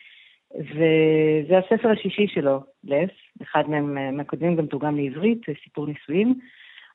[0.60, 3.10] וזה הספר השישי שלו, לס,
[3.42, 6.40] אחד מהם, מהקודמים גם תורגם לעברית, סיפור נישואים,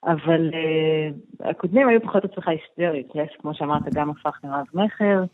[0.05, 5.25] אבל uh, הקודמים היו פחות הצלחה היסטרית, לס, כמו שאמרת, גם הפך לרב מכר,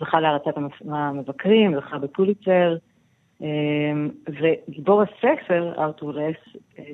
[0.00, 0.54] זכה להרצת
[0.90, 2.76] המבקרים, זכה בפוליצר,
[3.40, 3.44] um,
[4.28, 6.36] וגיבור הספר, ארתור לס,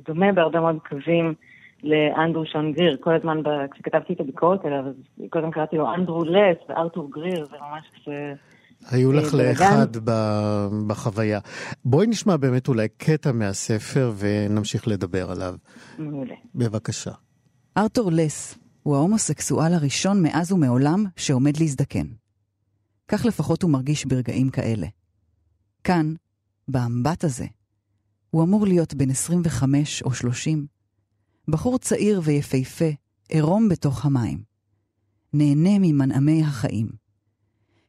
[0.09, 1.35] דומה בהרבה מאוד קווים
[1.83, 2.97] לאנדרו שון גריר.
[3.01, 4.95] כל הזמן, כשכתבתי את הביקורת עליו, אז
[5.31, 8.09] קודם קראתי לו אנדרו לס וארתור גריר, זה ממש...
[8.85, 9.97] היו לך לאחד
[10.87, 11.41] בחוויה.
[11.85, 15.55] בואי נשמע באמת אולי קטע מהספר ונמשיך לדבר עליו.
[15.99, 16.35] מעולה.
[16.55, 17.13] בבקשה.
[17.77, 22.07] ארתור לס הוא ההומוסקסואל הראשון מאז ומעולם שעומד להזדקן.
[23.09, 24.87] כך לפחות הוא מרגיש ברגעים כאלה.
[25.85, 26.15] כאן,
[26.69, 27.47] באמבט הזה,
[28.31, 30.67] הוא אמור להיות בן 25 או 30,
[31.49, 32.91] בחור צעיר ויפהפה,
[33.29, 34.43] עירום בתוך המים.
[35.33, 37.06] נהנה ממנעמי החיים.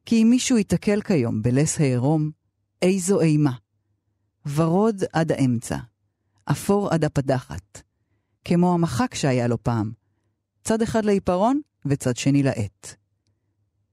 [0.10, 2.32] כי אם מישהו ייתקל כיום בלס העירום,
[2.82, 3.52] איזו אימה.
[4.56, 5.78] ורוד עד האמצע,
[6.46, 7.82] אפור עד הפדחת,
[8.46, 9.91] כמו המחק שהיה לו פעם,
[10.63, 12.96] צד אחד לעיפרון וצד שני לעט.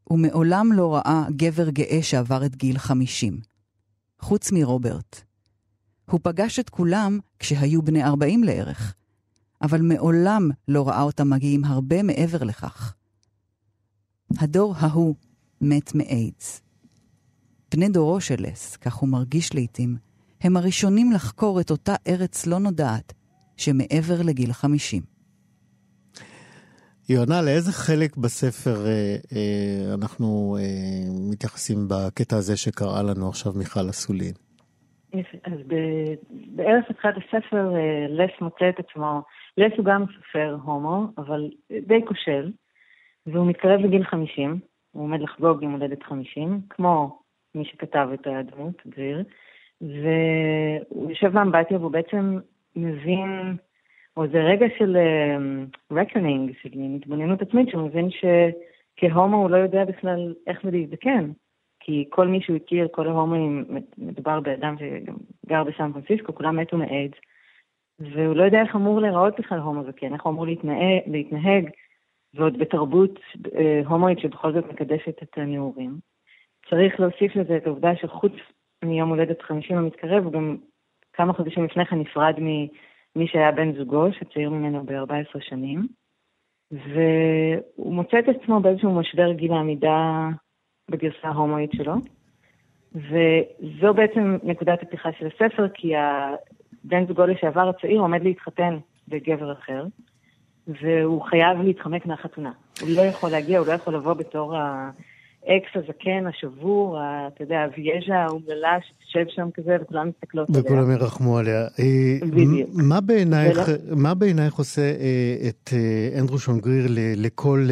[0.05, 3.41] הוא מעולם לא ראה גבר גאה שעבר את גיל חמישים,
[4.21, 5.21] חוץ מרוברט.
[6.11, 8.95] הוא פגש את כולם כשהיו בני ארבעים לערך,
[9.63, 12.95] אבל מעולם לא ראה אותם מגיעים הרבה מעבר לכך.
[14.39, 15.15] הדור ההוא
[15.65, 16.63] מת מאיידס.
[17.75, 19.97] בני דורו של לס, כך הוא מרגיש לעתים,
[20.41, 23.13] הם הראשונים לחקור את אותה ארץ לא נודעת
[23.57, 25.03] שמעבר לגיל חמישים.
[27.09, 33.91] יונה, לאיזה חלק בספר אה, אה, אנחנו אה, מתייחסים בקטע הזה שקראה לנו עכשיו מיכל
[33.91, 34.35] אסולין?
[35.45, 35.59] אז
[36.31, 39.23] בערך התחילת הספר אה, לס מוצא את עצמו,
[39.59, 41.51] לס הוא גם סופר הומו, אבל
[41.87, 42.53] די כושל,
[43.27, 44.61] והוא מתקרב לגיל חמישים,
[44.95, 47.19] הוא עומד לחגוג יום הולדת 50, כמו
[47.55, 49.25] מי שכתב את הדמות, גריר,
[49.81, 52.39] והוא יושב באמבטיה והוא בעצם
[52.77, 53.57] מבין,
[54.17, 54.97] או זה רגע של
[55.93, 61.31] רקונינג, uh, של התבוננות עצמית, שהוא מבין שכהומו הוא לא יודע בכלל איך זה להזדקן.
[61.81, 63.65] כי כל מי שהוא הכיר, כל ההומואים,
[63.99, 67.19] מדובר באדם שגר בסן פרנסיסקו, כולם מתו מאיידס,
[67.99, 71.71] והוא לא יודע איך אמור להיראות בכלל הומו זקן, איך הוא אמור להתנהג, להתנהג
[72.35, 73.21] ועוד בתרבות
[73.57, 75.99] אה, הומואית שבכל זאת מקדשת את הנעורים.
[76.71, 78.33] צריך להוסיף לזה את העובדה שחוץ
[78.85, 80.57] מיום הולדת 50 המתקרב, הוא גם
[81.13, 85.87] כמה חודשים לפני כן נפרד ממי שהיה בן זוגו, שצעיר ממנו ב-14 שנים,
[86.71, 90.29] והוא מוצא את עצמו באיזשהו משבר גיל העמידה
[90.91, 91.95] בגרסה ההומואית שלו.
[92.95, 99.85] וזו בעצם נקודת הפתיחה של הספר, כי הבן זוגו לשעבר הצעיר עומד להתחתן בגבר אחר,
[100.69, 102.53] והוא חייב להתחמק מהחתונה.
[102.81, 108.15] הוא לא יכול להגיע, הוא לא יכול לבוא בתור האקס הזקן, השבור, אתה יודע, הוויאז'ה
[108.15, 110.61] האומללה שתשב שם כזה, וכולם מסתכלות עליה.
[110.61, 111.61] וכולם ירחמו עליה.
[111.61, 112.71] אה, בדיוק.
[112.73, 113.97] מה בעינייך, ולא...
[113.97, 117.71] מה בעינייך עושה אה, את אה, אנדרו שון גריר לקול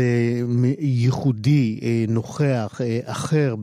[0.78, 3.54] ייחודי, נוכח, אחר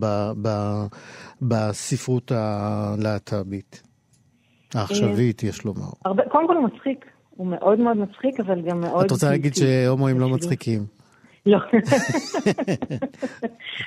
[1.41, 3.83] בספרות הלהט"בית?
[4.73, 5.89] העכשווית, יש לומר.
[6.31, 7.05] קודם כל הוא מצחיק.
[7.39, 9.05] הוא מאוד מאוד מצחיק, אבל גם מאוד...
[9.05, 10.79] את רוצה להגיד שהומואים לא מצחיקים.
[11.45, 11.57] לא.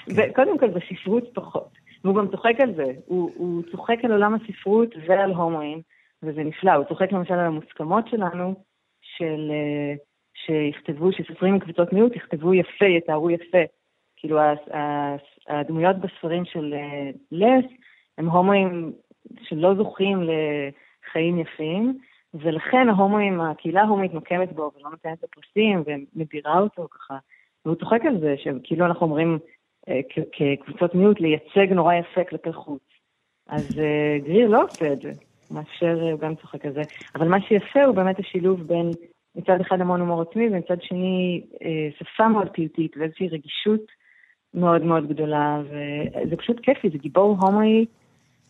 [0.17, 1.69] וקודם כל בספרות פחות.
[2.05, 5.81] והוא גם צוחק על זה, הוא, הוא צוחק על עולם הספרות ועל הומואים,
[6.23, 6.73] וזה נפלא.
[6.73, 8.55] הוא צוחק למשל על המוסכמות שלנו,
[9.03, 9.95] של, אה,
[10.35, 13.63] שיכתבו, שסופרים מקבוצות מיעוט יכתבו יפה, יתארו יפה.
[14.17, 14.39] כאילו
[15.49, 17.65] הדמויות בספרים של אה, לס
[18.19, 18.93] הם הומואים
[19.43, 21.99] שלא זוכים לחיים יפים,
[22.35, 27.19] ולכן ההומואים, הקהילה ההומואית נוקמת בו ולא נותנת את הפרסים ומדירה אותו ככה.
[27.65, 29.39] והוא צוחק על זה, שכאילו אנחנו אומרים
[29.89, 30.01] אה,
[30.33, 32.83] כקבוצות מיעוט לייצג נורא יפה כלפי חוץ.
[33.49, 35.13] אז אה, גריר לא עושה את זה,
[35.51, 36.83] מאפשר, הוא גם צוחק על זה.
[37.15, 38.91] אבל מה שיפה הוא באמת השילוב בין
[39.37, 41.43] מצד אחד המון הומור עצמי, ומצד שני
[41.99, 43.81] שפה מאוד פיוטית ואיזושהי רגישות
[44.55, 47.87] מאוד מאוד גדולה, וזה פשוט כיפי, זה גיבור הומואי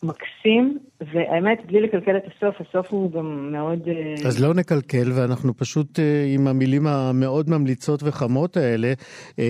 [0.02, 3.88] מקסים, והאמת, בלי לקלקל את הסוף, הסוף הוא גם מאוד...
[3.88, 8.92] אה, אז לא נקלקל, ואנחנו פשוט אה, עם המילים המאוד ממליצות וחמות האלה,
[9.38, 9.44] אה,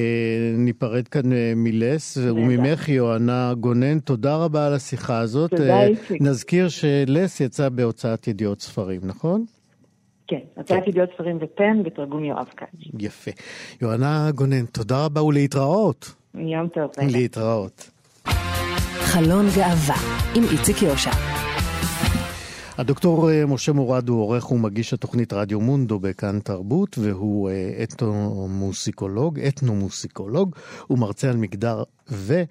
[0.58, 1.22] ניפרד כאן
[1.56, 5.50] מלס, וממך יוהנה גונן, תודה רבה על השיחה הזאת.
[5.50, 6.22] תודה, איציק.
[6.22, 9.44] נזכיר שלס יצא בהוצאת ידיעות ספרים, נכון?
[10.26, 12.68] כן, הוצאת ידיעות ספרים ופן בתרגום יואב קאץ'.
[12.98, 13.30] יפה.
[13.82, 16.14] יוהנה גונן, תודה רבה ולהתראות.
[16.34, 16.90] יום טוב.
[17.12, 17.91] להתראות.
[19.12, 19.96] חלון גאווה
[20.35, 21.11] עם איציק יושע.
[22.79, 29.40] הדוקטור אה, משה מורד הוא עורך ומגיש התוכנית רדיו מונדו בכאן תרבות, והוא אה, אתנומוסיקולוג,
[29.40, 32.42] אתנומוסיקולוג, הוא מרצה על מגדר ו...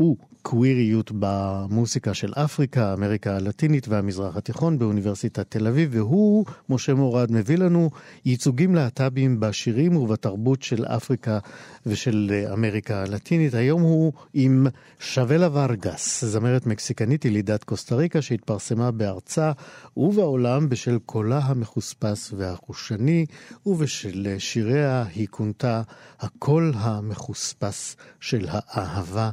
[0.00, 7.56] וקוויריות במוסיקה של אפריקה, אמריקה הלטינית והמזרח התיכון באוניברסיטת תל אביב, והוא, משה מורד, מביא
[7.58, 7.90] לנו
[8.24, 11.38] ייצוגים להט"בים בשירים ובתרבות של אפריקה
[11.86, 13.54] ושל אמריקה הלטינית.
[13.54, 14.66] היום הוא עם
[15.00, 19.52] שוולה ורגס, זמרת מקסיקנית ילידת קוסטה ריקה שהתפרסמה בארצה
[19.96, 23.26] ובעולם בשל קולה המחוספס והחושני,
[23.66, 25.82] ובשל שיריה היא כונתה
[26.20, 29.30] הקול המחוספס של האהבה.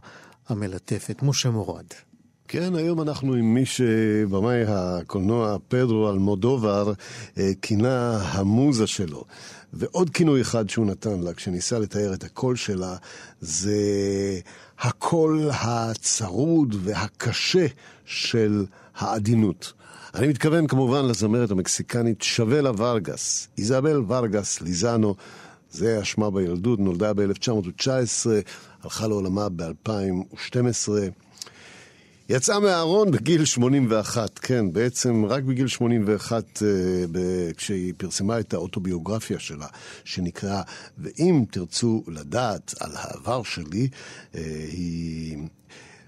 [0.50, 1.86] המלטפת, משה מורד.
[2.48, 6.94] כן, היום אנחנו עם מי שבמאי הקולנוע פדרו אלמודובר
[7.38, 9.24] אה, כינה המוזה שלו.
[9.74, 12.96] ועוד כינוי אחד שהוא נתן לה כשניסה לתאר את הקול שלה
[13.42, 13.80] זה
[14.80, 17.66] הקול הצרוד והקשה
[18.06, 19.74] של העדינות.
[20.16, 25.16] אני מתכוון כמובן לזמרת המקסיקנית שוולה ורגס, איזבל ורגס ליזנו,
[25.72, 28.28] זה השמה בילדות, נולדה ב-1919,
[28.88, 30.90] הלכה לעולמה ב-2012.
[32.30, 39.68] יצאה מהארון בגיל 81, כן, בעצם רק בגיל 81, אה, כשהיא פרסמה את האוטוביוגרפיה שלה,
[40.04, 40.62] שנקרא
[40.98, 43.88] "ואם תרצו לדעת על העבר שלי",
[44.36, 45.38] אה, היא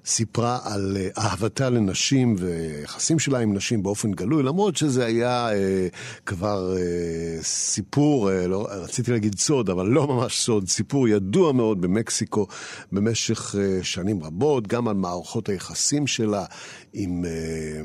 [0.10, 5.88] סיפרה על אה, אהבתה לנשים ויחסים שלה עם נשים באופן גלוי, למרות שזה היה אה,
[6.26, 11.82] כבר אה, סיפור, אה, לא, רציתי להגיד סוד, אבל לא ממש סוד, סיפור ידוע מאוד
[11.82, 12.48] במקסיקו
[12.91, 16.45] במשך אה, שנים רבות, גם על מערכות היחסים שלה
[16.93, 17.26] עם...
[17.26, 17.82] אה,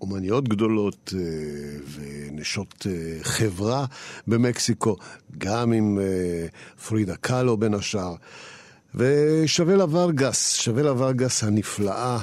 [0.00, 1.20] אומניות גדולות אה,
[1.94, 3.84] ונשות אה, חברה
[4.26, 4.96] במקסיקו,
[5.38, 5.98] גם עם
[6.88, 8.14] פרידה קאלו בין השאר.
[8.94, 12.18] ושווה ורגס, שווה ורגס הנפלאה,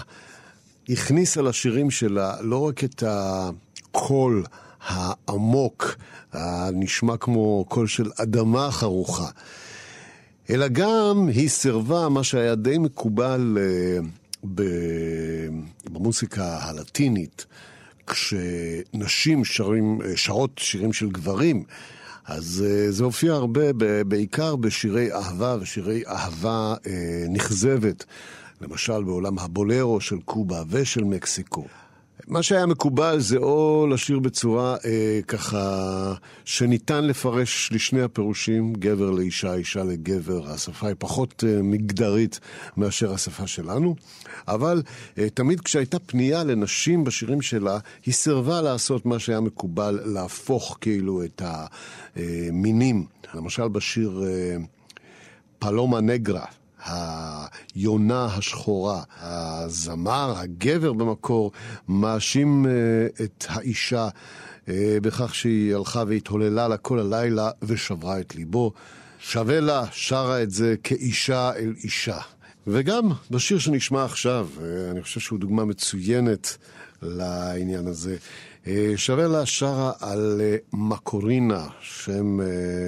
[0.89, 4.43] הכניסה לשירים שלה לא רק את הקול
[4.81, 5.95] העמוק,
[6.33, 9.29] הנשמע כמו קול של אדמה חרוכה,
[10.49, 13.97] אלא גם היא סירבה, מה שהיה די מקובל אה,
[15.85, 17.45] במוסיקה הלטינית,
[18.07, 21.63] כשנשים שרים, אה, שרות שירים של גברים,
[22.27, 23.73] אז uh, זה הופיע הרבה,
[24.07, 26.87] בעיקר בשירי אהבה ושירי אהבה uh,
[27.29, 28.05] נכזבת,
[28.61, 31.65] למשל בעולם הבולרו של קובה ושל מקסיקו.
[32.27, 36.13] מה שהיה מקובל זה או לשיר בצורה אה, ככה
[36.45, 42.39] שניתן לפרש לשני הפירושים, גבר לאישה, אישה לגבר, השפה היא פחות אה, מגדרית
[42.77, 43.95] מאשר השפה שלנו,
[44.47, 44.81] אבל
[45.17, 51.23] אה, תמיד כשהייתה פנייה לנשים בשירים שלה, היא סירבה לעשות מה שהיה מקובל, להפוך כאילו
[51.23, 51.41] את
[52.15, 53.05] המינים.
[53.33, 54.57] למשל בשיר אה,
[55.59, 56.45] פלומה נגרה,
[56.85, 59.03] היונה השחורה.
[59.19, 61.51] הזמר, הגבר במקור,
[61.87, 64.69] מאשים uh, את האישה uh,
[65.01, 68.71] בכך שהיא הלכה והתהוללה לה כל הלילה ושברה את ליבו.
[69.19, 72.19] שווה לה, שרה את זה כאישה אל אישה.
[72.67, 76.57] וגם בשיר שנשמע עכשיו, uh, אני חושב שהוא דוגמה מצוינת
[77.01, 78.17] לעניין הזה.
[78.95, 80.41] שווה לה שרה על
[80.73, 82.39] מקורינה, שם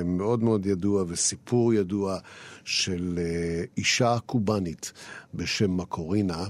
[0.05, 2.17] מאוד מאוד ידוע וסיפור ידוע
[2.67, 4.91] של אה, אישה קובאנית
[5.33, 6.45] בשם מקורינה.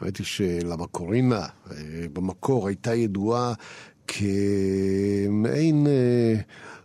[0.00, 1.76] האמת היא שלמקורינה אה,
[2.12, 3.52] במקור הייתה ידועה
[4.06, 6.34] כמעין אה,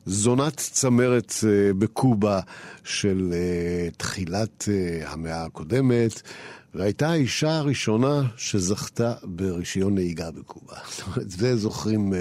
[0.08, 2.40] זונת צמרת אה, בקובה
[2.84, 6.22] של אה, תחילת אה, המאה הקודמת.
[6.76, 10.76] והייתה האישה הראשונה שזכתה ברישיון נהיגה בקובה.
[10.92, 12.14] זאת אומרת, זה זוכרים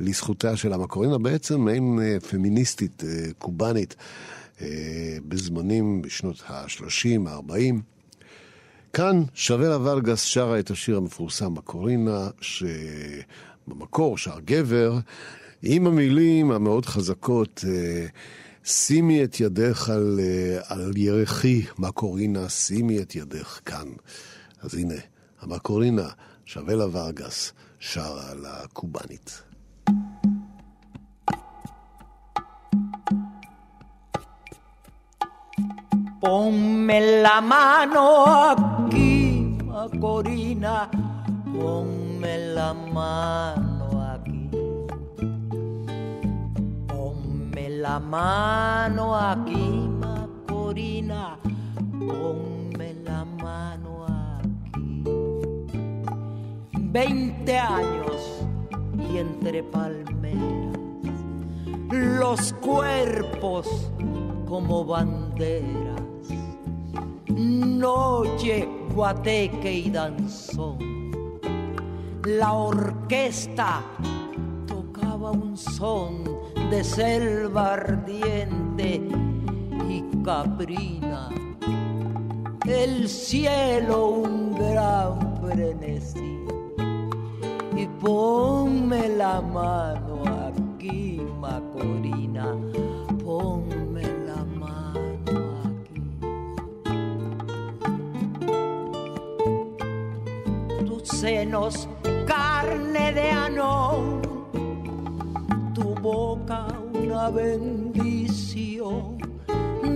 [0.00, 1.98] לזכותה של המקורינה, בעצם מעין
[2.30, 3.02] פמיניסטית
[3.38, 3.96] קובאנית
[4.56, 4.62] uh,
[5.28, 7.74] בזמנים, בשנות ה-30, ה-40.
[8.92, 14.98] כאן שוולה ורגס שרה את השיר המפורסם מקורינה, שבמקור שר גבר,
[15.62, 17.64] עם המילים המאוד חזקות.
[17.64, 17.68] Uh,
[18.68, 23.88] שימי את ידך על, אה, על ירחי, מקורינה, שימי את ידך כאן.
[24.62, 24.94] אז הנה,
[25.40, 26.08] המקורינה,
[26.44, 29.42] שוולה ורגס, שרה על הקובאנית.
[36.24, 38.06] Ponme la mano
[38.50, 39.16] aquí,
[39.70, 40.76] Macorina,
[41.52, 43.77] ponme la mano
[47.80, 51.38] la mano aquí, Macorina,
[52.08, 55.04] ponme la mano aquí.
[56.72, 58.44] Veinte años
[58.98, 60.76] y entre palmeras,
[61.92, 63.92] los cuerpos
[64.48, 66.02] como banderas,
[67.28, 70.78] noche, guateque y danzón.
[72.24, 73.82] La orquesta
[74.66, 76.24] tocaba un son
[76.70, 79.00] de selva ardiente
[79.88, 81.30] y caprina,
[82.66, 86.44] el cielo un gran frenesí.
[87.74, 92.54] Y ponme la mano aquí, Macorina,
[93.24, 96.02] ponme la mano aquí.
[100.84, 101.88] Tus senos,
[102.26, 104.18] carne de anón
[106.00, 109.18] boca una bendición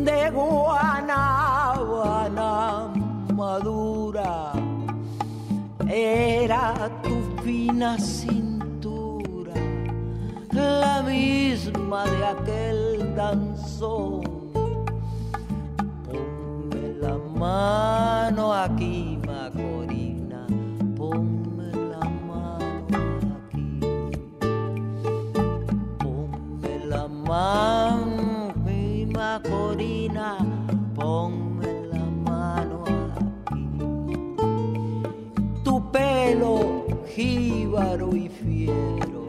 [0.04, 1.72] de guanábana
[3.34, 4.52] madura.
[5.88, 9.54] Era tu fina cintura,
[10.52, 14.20] la misma de aquel danzón.
[16.04, 19.11] Ponme la mano aquí,
[28.64, 30.36] mi Macorina,
[30.94, 32.84] ponme la mano
[33.16, 33.64] aquí.
[35.64, 39.24] Tu pelo jíbaro y fiero,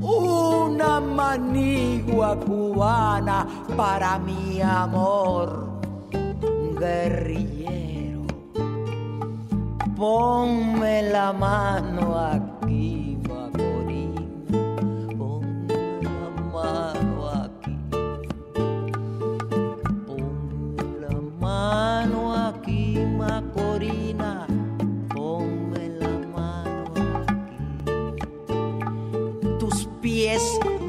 [0.00, 5.80] una manigua cubana para mi amor
[6.80, 8.26] guerrillero.
[9.96, 12.55] Ponme la mano aquí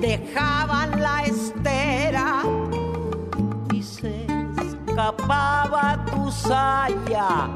[0.01, 2.43] dejaban la estera
[3.73, 4.27] y se
[4.61, 7.49] escapaba tu saya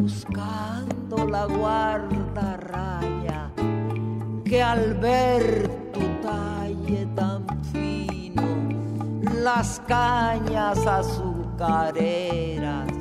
[0.00, 3.50] buscando la guardarraya
[4.44, 8.42] que al ver tu talle tan fino
[9.42, 12.91] las cañas azucareras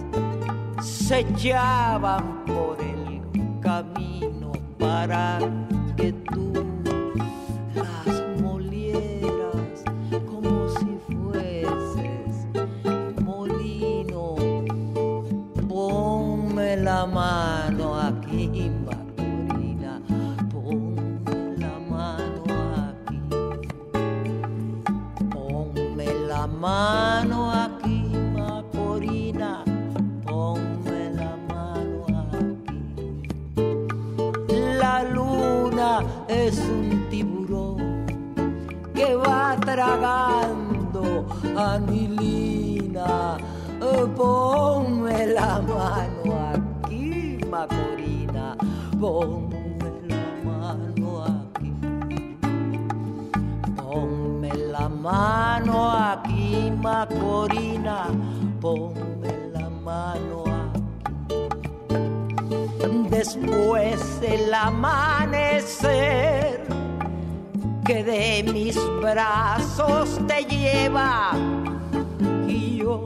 [1.12, 3.22] se echaban por el
[3.60, 5.40] camino para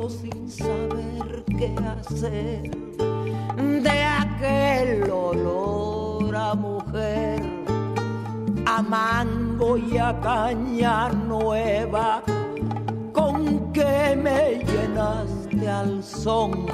[0.09, 2.71] sin saber qué hacer
[3.83, 7.55] de aquel olor a mujer
[8.65, 12.23] a mango y a caña nueva,
[13.13, 16.65] con que me llenaste al son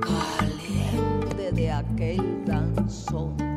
[0.00, 3.47] caliente de aquel danzón.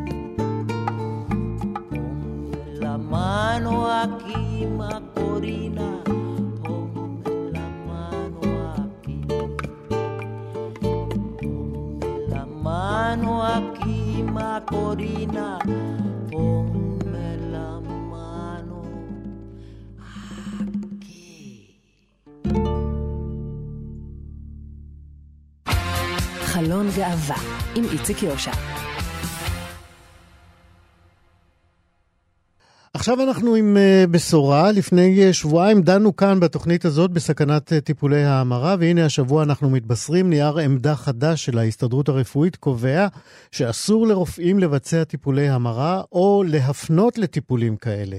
[14.91, 15.57] Macorina,
[16.29, 17.79] ponme la
[18.11, 18.81] mano
[20.91, 21.75] aquí.
[26.43, 27.35] חלון גאווה
[27.75, 28.80] עם איציק יושע.
[33.01, 34.71] עכשיו אנחנו עם uh, בשורה.
[34.71, 40.29] לפני uh, שבועיים דנו כאן בתוכנית הזאת בסכנת uh, טיפולי ההמרה, והנה השבוע אנחנו מתבשרים,
[40.29, 43.07] נייר עמדה חדש של ההסתדרות הרפואית קובע
[43.51, 48.17] שאסור לרופאים לבצע טיפולי המרה או להפנות לטיפולים כאלה.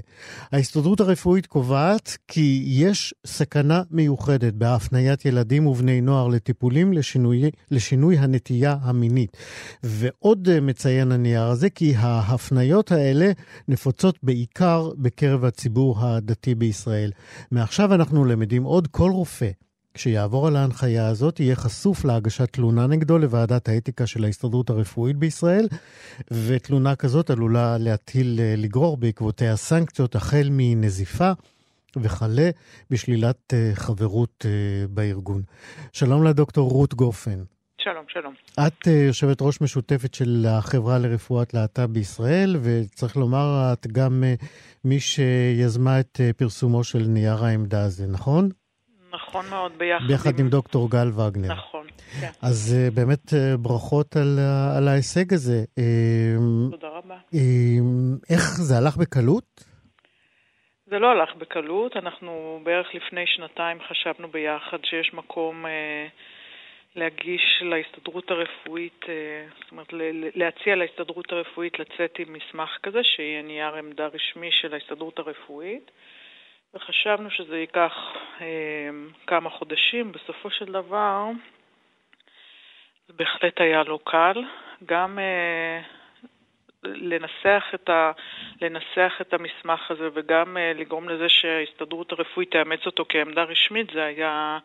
[0.52, 8.76] ההסתדרות הרפואית קובעת כי יש סכנה מיוחדת בהפניית ילדים ובני נוער לטיפולים לשינוי, לשינוי הנטייה
[8.82, 9.36] המינית.
[9.82, 13.32] ועוד מציין הנייר הזה כי ההפניות האלה
[13.68, 17.10] נפוצות בעיקר בעיקר בקרב הציבור הדתי בישראל.
[17.50, 19.50] מעכשיו אנחנו למדים עוד כל רופא.
[19.94, 25.68] כשיעבור על ההנחיה הזאת, יהיה חשוף להגשת תלונה נגדו לוועדת האתיקה של ההסתדרות הרפואית בישראל,
[26.30, 31.32] ותלונה כזאת עלולה להטיל, לגרור בעקבותיה סנקציות החל מנזיפה
[31.96, 32.50] וכלה
[32.90, 34.46] בשלילת חברות
[34.90, 35.42] בארגון.
[35.92, 37.42] שלום לדוקטור רות גופן.
[37.84, 38.34] שלום, שלום.
[38.66, 44.44] את uh, יושבת ראש משותפת של החברה לרפואת להט"ב בישראל, וצריך לומר, את גם uh,
[44.84, 48.48] מי שיזמה את uh, פרסומו של נייר העמדה הזה, נכון?
[49.14, 50.44] נכון מאוד, ביחד, ביחד עם...
[50.44, 51.52] עם דוקטור גל וגנר.
[51.52, 51.86] נכון,
[52.20, 52.30] כן.
[52.42, 55.64] אז uh, באמת uh, ברכות על, uh, על ההישג הזה.
[56.70, 57.16] תודה רבה.
[57.32, 57.36] Uh,
[58.30, 59.64] איך זה הלך בקלות?
[60.86, 65.64] זה לא הלך בקלות, אנחנו בערך לפני שנתיים חשבנו ביחד שיש מקום...
[65.64, 66.31] Uh,
[66.96, 69.04] להגיש להסתדרות הרפואית,
[69.60, 69.86] זאת אומרת
[70.34, 75.90] להציע להסתדרות הרפואית לצאת עם מסמך כזה, שיהיה נייר עמדה רשמי של ההסתדרות הרפואית,
[76.74, 77.92] וחשבנו שזה ייקח
[78.40, 78.46] אה,
[79.26, 80.12] כמה חודשים.
[80.12, 81.26] בסופו של דבר
[83.08, 84.44] זה בהחלט היה לא קל,
[84.86, 85.80] גם אה,
[86.84, 88.12] לנסח את, ה,
[88.60, 94.04] לנסח את המסמך הזה וגם אה, לגרום לזה שההסתדרות הרפואית תאמץ אותו כעמדה רשמית, זה
[94.04, 94.58] היה...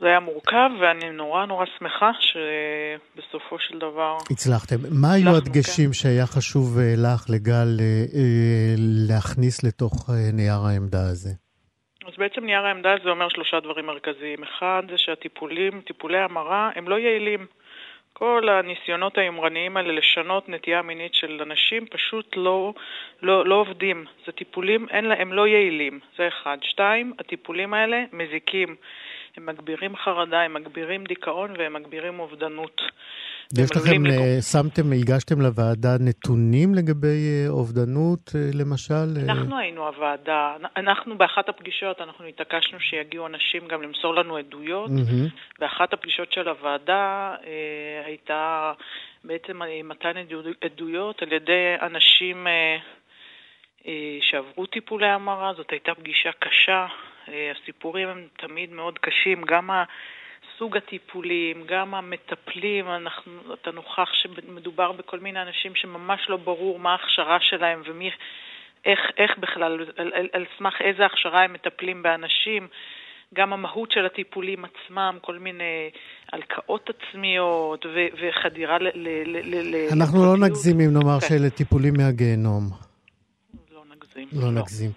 [0.00, 4.16] זה היה מורכב, ואני נורא נורא שמחה שבסופו של דבר...
[4.30, 4.76] הצלחתם.
[5.00, 7.68] מה היו הדגשים שהיה חשוב לך, לגל,
[9.08, 11.30] להכניס לתוך נייר העמדה הזה?
[12.06, 14.42] אז בעצם נייר העמדה הזה אומר שלושה דברים מרכזיים.
[14.42, 17.46] אחד, זה שהטיפולים, טיפולי המרה, הם לא יעילים.
[18.12, 22.74] כל הניסיונות היומרניים האלה לשנות נטייה מינית של אנשים פשוט לא,
[23.22, 24.04] לא, לא עובדים.
[24.26, 26.58] זה טיפולים, אין לה, הם לא יעילים, זה אחד.
[26.62, 28.76] שתיים, הטיפולים האלה מזיקים.
[29.38, 32.80] הם מגבירים חרדה, הם מגבירים דיכאון והם מגבירים אובדנות.
[33.58, 34.40] יש לכם, לגור...
[34.52, 39.08] שמתם, הגשתם לוועדה נתונים לגבי אובדנות, למשל?
[39.28, 45.60] אנחנו היינו הוועדה, אנחנו באחת הפגישות, אנחנו התעקשנו שיגיעו אנשים גם למסור לנו עדויות, mm-hmm.
[45.60, 48.72] ואחת הפגישות של הוועדה אה, הייתה
[49.24, 50.12] בעצם מתן
[50.64, 52.76] עדויות על ידי אנשים אה,
[53.86, 56.86] אה, שעברו טיפולי המרה, זאת הייתה פגישה קשה,
[57.54, 59.70] הסיפורים הם תמיד מאוד קשים, גם
[60.58, 66.90] סוג הטיפולים, גם המטפלים, אנחנו, אתה נוכח שמדובר בכל מיני אנשים שממש לא ברור מה
[66.92, 68.10] ההכשרה שלהם ומי,
[68.84, 72.68] איך, איך בכלל, על, על, על סמך איזה הכשרה הם מטפלים באנשים.
[73.34, 75.90] גם המהות של הטיפולים עצמם, כל מיני
[76.32, 78.88] הלקאות עצמיות ו- וחדירה ל...
[78.94, 81.26] ל-, ל-, ל- אנחנו לא נגזים אם נאמר כן.
[81.28, 82.87] שאלה טיפולים מהגיהנום.
[84.16, 84.28] נגזים.
[84.32, 84.90] לא, לא נגזים.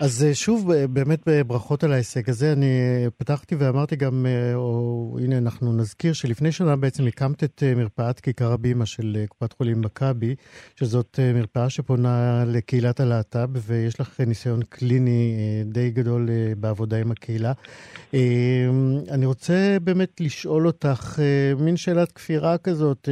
[0.00, 2.52] אז אה, שוב, באמת ברכות על ההישג הזה.
[2.52, 7.62] אני אה, פתחתי ואמרתי גם, אה, או הנה אנחנו נזכיר, שלפני שנה בעצם הקמת את
[7.76, 10.34] מרפאת כיכר הבימה של קופת חולים מכבי,
[10.76, 17.52] שזאת מרפאה שפונה לקהילת הלהט"ב, ויש לך ניסיון קליני די גדול בעבודה עם הקהילה.
[19.10, 21.18] אני רוצה באמת לשאול אותך,
[21.58, 23.08] מין שאלת כפירה כזאת,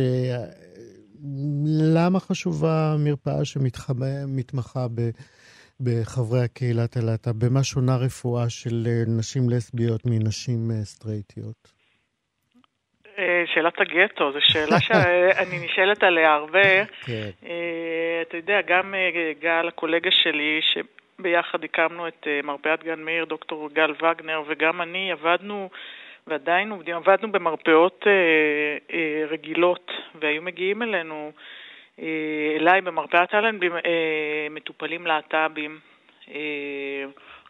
[1.94, 5.00] למה חשובה מרפאה שמתמחה ב...
[5.80, 7.46] בחברי הקהילת הלהט"ב?
[7.46, 11.68] במה שונה רפואה של אה, נשים לסביות מנשים אה, סטרייטיות?
[13.18, 16.84] אה, שאלת הגטו, זו שאלה שאני נשאלת עליה הרבה.
[17.06, 17.30] כן.
[18.22, 18.94] אתה יודע, גם
[19.40, 25.68] גל, הקולגה שלי, שביחד הקמנו את מרפאת גן מאיר, דוקטור גל וגנר, וגם אני עבדנו,
[26.26, 28.06] ועדיין עובדים, עבדנו במרפאות
[29.30, 31.32] רגילות, והיו מגיעים אלינו
[32.56, 33.68] אליי במרפאת אלנבי
[34.50, 35.78] מטופלים להט"בים,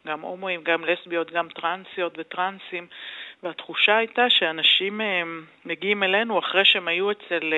[0.06, 2.86] גם הומואים, גם לסביות, גם טרנסיות וטרנסים,
[3.42, 5.00] והתחושה הייתה שאנשים
[5.64, 7.52] מגיעים אלינו אחרי שהם היו אצל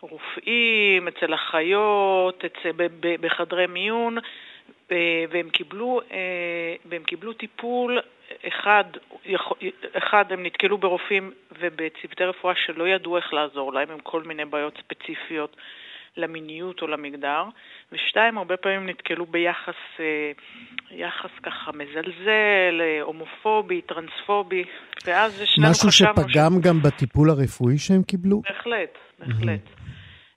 [0.00, 2.70] רופאים, אצל אחיות, אצל,
[3.00, 4.18] בחדרי מיון,
[5.30, 6.00] והם קיבלו,
[6.84, 7.98] והם קיבלו טיפול,
[8.48, 8.84] אחד,
[9.92, 14.78] אחד, הם נתקלו ברופאים ובצוותי רפואה שלא ידעו איך לעזור להם עם כל מיני בעיות
[14.78, 15.56] ספציפיות
[16.16, 17.44] למיניות או למגדר,
[17.92, 20.00] ושתיים, הרבה פעמים נתקלו ביחס
[20.90, 24.64] יחס ככה מזלזל, הומופובי, טרנספובי,
[25.06, 25.70] ואז שנינו חשבנו...
[25.70, 26.66] משהו שפגם ש...
[26.66, 28.40] גם בטיפול הרפואי שהם קיבלו?
[28.40, 29.66] בהחלט, בהחלט.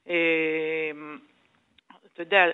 [0.08, 0.14] Mm-hmm.
[2.14, 2.46] אתה יודע,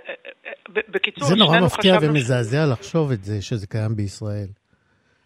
[0.69, 4.47] בקיצור, זה נורא מפתיע ומזעזע לחשוב את זה, שזה קיים בישראל.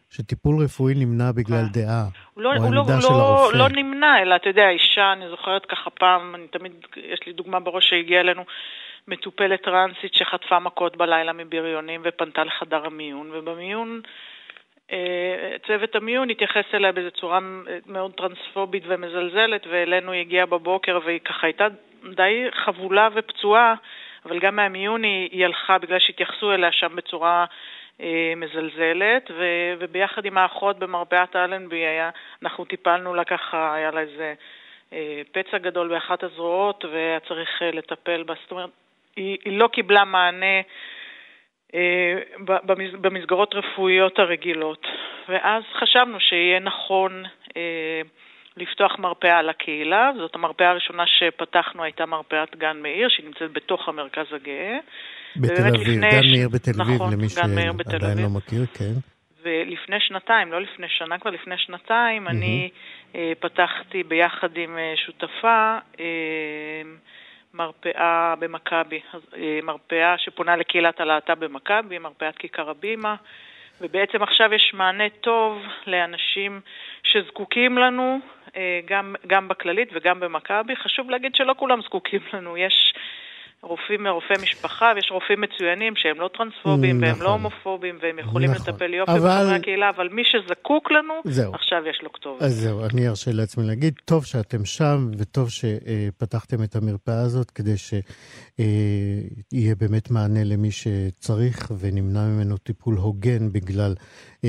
[0.10, 2.04] שטיפול רפואי נמנע בגלל דעה,
[2.38, 3.58] לא, או לא, עמדה לא, של הרופא.
[3.58, 7.60] לא נמנע, אלא אתה יודע, אישה, אני זוכרת ככה פעם, אני תמיד, יש לי דוגמה
[7.60, 8.44] בראש שהגיעה אלינו,
[9.08, 14.02] מטופלת טרנסית שחטפה מכות בלילה מבריונים ופנתה לחדר המיון, ובמיון
[15.68, 17.40] צוות המיון התייחס אליה באיזו צורה
[17.86, 21.68] מאוד טרנספובית ומזלזלת, ואלינו היא הגיעה בבוקר והיא ככה הייתה
[22.16, 23.76] די חבולה ופצועה,
[24.26, 27.46] אבל גם מהמיון היא, היא הלכה בגלל שהתייחסו אליה שם בצורה
[28.02, 29.46] אה, מזלזלת, ו,
[29.80, 32.10] וביחד עם האחות במרפאת אלנבי היה,
[32.44, 34.34] אנחנו טיפלנו לה ככה, היה לה איזה
[34.94, 38.70] אה, פצע גדול באחת הזרועות והיה צריך אה, לטפל בה, זאת אומרת,
[39.16, 40.62] היא, היא לא קיבלה מענה
[41.76, 42.20] אה,
[43.02, 44.88] במסגרות רפואיות הרגילות.
[45.30, 47.24] ואז חשבנו שיהיה נכון
[47.58, 48.02] אה,
[48.58, 50.12] לפתוח מרפאה לקהילה.
[50.18, 54.78] זאת המרפאה הראשונה שפתחנו הייתה מרפאת גן מאיר, שהיא נמצאת בתוך המרכז הגאה.
[55.36, 56.02] בתל אביב.
[56.02, 57.68] גן מאיר בתל אביב, נכון, למי שעדיין
[58.24, 58.94] לא מכיר, כן.
[59.44, 62.32] ולפני שנתיים, לא לפני שנה, כבר לפני שנתיים, mm-hmm.
[62.32, 62.70] אני
[63.16, 66.82] אה, פתחתי ביחד עם אה, שותפה אה,
[67.54, 69.00] מרפאה במכבי,
[69.38, 73.16] אה, מרפאה שפונה לקהילת הלהט"ב במכבי, מרפאת כיכר הבימה,
[73.82, 76.62] ובעצם עכשיו יש מענה טוב לאנשים
[77.04, 78.20] שזקוקים לנו,
[78.90, 80.76] גם, גם בכללית וגם במכבי.
[80.76, 82.94] חשוב להגיד שלא כולם זקוקים לנו, יש
[83.64, 87.14] רופאים מרופאי משפחה, ויש רופאים מצוינים שהם לא טרנספובים נכון.
[87.14, 88.74] והם לא הומופובים, והם יכולים נכון.
[88.74, 89.20] לטפל יופי אבל...
[89.20, 91.54] בחברי הקהילה, אבל מי שזקוק לנו, זהו.
[91.54, 92.42] עכשיו יש לו כתובת.
[92.42, 97.78] אז זהו, אני ארשה לעצמי להגיד, טוב שאתם שם, וטוב שפתחתם את המרפאה הזאת, כדי
[97.78, 103.94] שיהיה באמת מענה למי שצריך, ונמנע ממנו טיפול הוגן בגלל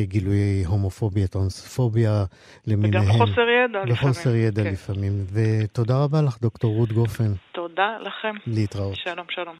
[0.02, 2.24] גילויי הומופוביה, טרנספוביה
[2.66, 3.04] למיניהם.
[3.04, 3.92] וגם חוסר ידע לפעמים.
[3.92, 4.72] וחוסר ידע כן.
[4.72, 5.12] לפעמים.
[5.32, 7.32] ותודה רבה לך, דוקטור רות גופן.
[7.52, 8.36] תודה לכם.
[8.46, 8.96] להתראות.
[8.96, 9.56] שלום, שלום.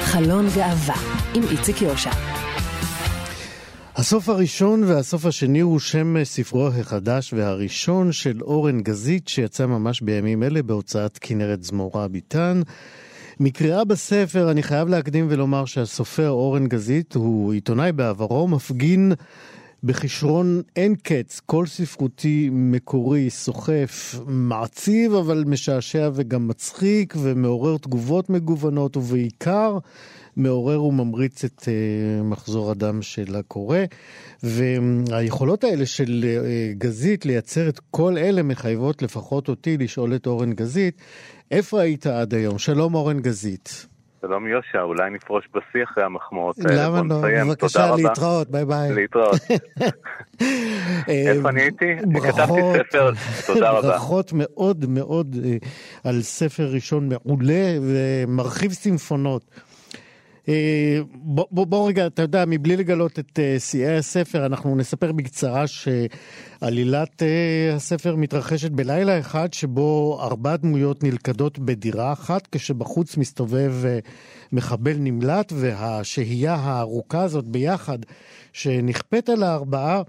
[0.00, 0.94] חלון גאווה
[1.34, 2.10] עם איציק יושע.
[3.96, 10.42] הסוף הראשון והסוף השני הוא שם ספרו החדש והראשון של אורן גזית שיצא ממש בימים
[10.42, 12.60] אלה בהוצאת כנרת זמורה ביטן.
[13.40, 19.12] מקריאה בספר אני חייב להקדים ולומר שהסופר אורן גזית הוא עיתונאי בעברו, מפגין
[19.82, 28.96] בכישרון אין קץ, קול ספרותי מקורי, סוחף, מעציב אבל משעשע וגם מצחיק ומעורר תגובות מגוונות
[28.96, 29.78] ובעיקר
[30.38, 33.78] מעורר וממריץ את uh, מחזור הדם של הקורא.
[34.42, 40.52] והיכולות האלה של uh, גזית לייצר את כל אלה מחייבות לפחות אותי לשאול את אורן
[40.52, 41.02] גזית,
[41.50, 42.58] איפה היית עד היום?
[42.58, 43.86] שלום אורן גזית.
[44.20, 46.86] שלום יושע, אולי נפרוש בשיא אחרי המחמאות האלה.
[46.88, 47.22] למה לא?
[47.44, 48.92] בבקשה, להתראות, ביי ביי.
[48.94, 49.40] להתראות.
[51.08, 51.96] איפה אני הייתי?
[52.22, 53.10] כתבתי ספר,
[53.46, 53.88] תודה רבה.
[53.88, 55.56] ברכות מאוד מאוד אה,
[56.04, 59.44] על ספר ראשון מעולה ומרחיב סימפונות.
[60.48, 65.64] אה, בוא, בוא, רגע, אתה יודע, מבלי לגלות את uh, שיאי הספר, אנחנו נספר בקצרה
[65.66, 73.74] שעלילת uh, הספר מתרחשת בלילה אחד שבו ארבע דמויות נלכדות בדירה אחת, כשבחוץ מסתובב
[74.52, 77.98] מחבל נמלט, והשהייה הארוכה הזאת ביחד,
[78.52, 80.02] שנכפית על הארבעה,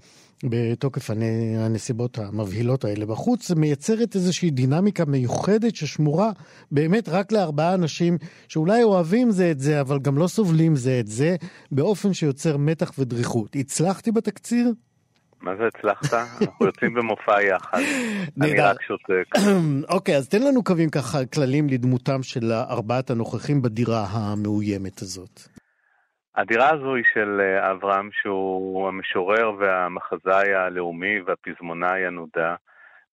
[0.44, 1.10] בתוקף
[1.58, 6.30] הנסיבות המבהילות האלה בחוץ, מייצרת איזושהי דינמיקה מיוחדת ששמורה
[6.70, 8.18] באמת רק לארבעה אנשים
[8.48, 11.36] שאולי אוהבים זה את זה, אבל גם לא סובלים זה את זה,
[11.72, 13.56] באופן שיוצר מתח ודריכות.
[13.56, 14.72] הצלחתי בתקציר?
[15.42, 16.14] מה זה הצלחת?
[16.14, 17.78] אנחנו יוצאים במופע יחד.
[18.40, 19.24] אני רק שותק.
[19.94, 25.48] אוקיי, אז תן לנו קווים ככה כללים לדמותם של ארבעת הנוכחים בדירה המאוימת הזאת.
[26.40, 32.54] הדירה הזו היא של אה, אברהם שהוא המשורר והמחזאי הלאומי והפזמונאי הנודע,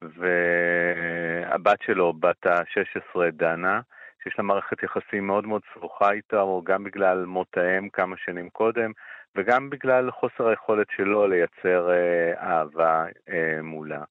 [0.01, 3.81] והבת שלו, בת ה-16, דנה,
[4.23, 8.91] שיש לה מערכת יחסים מאוד מאוד סבוכה איתו, גם בגלל מות האם כמה שנים קודם,
[9.35, 14.03] וגם בגלל חוסר היכולת שלו לייצר אה, אהבה אה, מולה.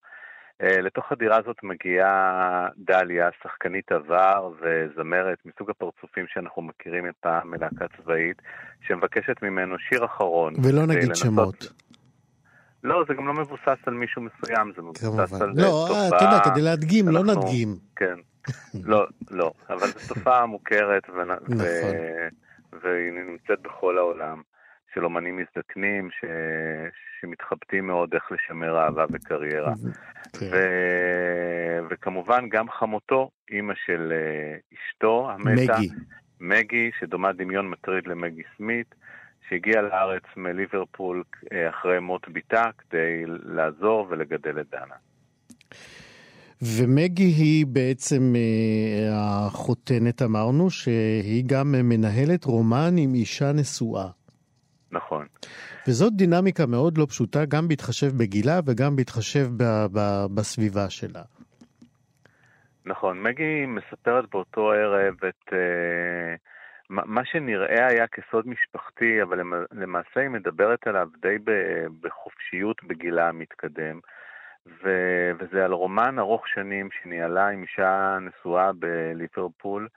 [0.62, 7.84] Uh, לתוך הדירה הזאת מגיעה דליה, שחקנית עבר וזמרת מסוג הפרצופים שאנחנו מכירים מפעם מלהקה
[7.96, 8.42] צבאית,
[8.86, 10.54] שמבקשת ממנו שיר אחרון.
[10.62, 11.16] ולא נגיד לנסות...
[11.16, 11.72] שמות.
[12.84, 15.42] לא, זה גם לא מבוסס על מישהו מסוים, זה מבוסס כמובן.
[15.42, 16.10] על לא, תופעה...
[16.10, 17.32] לא, אתה יודע, כדי להדגים, לא אנחנו...
[17.34, 17.76] לא נדגים.
[17.96, 18.16] כן.
[18.92, 21.22] לא, לא, אבל זו תופעה מוכרת, ו...
[21.24, 21.94] נכון.
[22.82, 24.42] והיא נמצאת בכל העולם.
[24.96, 26.24] של אומנים מזדקנים ש...
[27.20, 29.72] שמתחבטים מאוד איך לשמר אהבה וקריירה.
[30.38, 30.46] כן.
[30.52, 30.56] ו...
[31.90, 35.88] וכמובן גם חמותו, אימא של אה, אשתו המתה, מגי,
[36.40, 38.94] מגי שדומה דמיון מטריד למגי סמית,
[39.48, 41.22] שהגיעה לארץ מליברפול
[41.52, 44.94] אה, אחרי מות בתה כדי לעזור ולגדל את דנה.
[46.62, 54.08] ומגי היא בעצם אה, החותנת, אמרנו, שהיא גם מנהלת רומן עם אישה נשואה.
[54.96, 55.26] נכון.
[55.88, 61.22] וזאת דינמיקה מאוד לא פשוטה, גם בהתחשב בגילה וגם בהתחשב ב- ב- בסביבה שלה.
[62.86, 65.54] נכון, מגי מספרת באותו ערב את uh,
[66.88, 69.40] מה שנראה היה כסוד משפחתי, אבל
[69.72, 71.36] למעשה היא מדברת עליו די
[72.00, 74.00] בחופשיות בגילה המתקדם.
[74.66, 79.88] ו- וזה על רומן ארוך שנים שניהלה עם אישה נשואה בליברפול,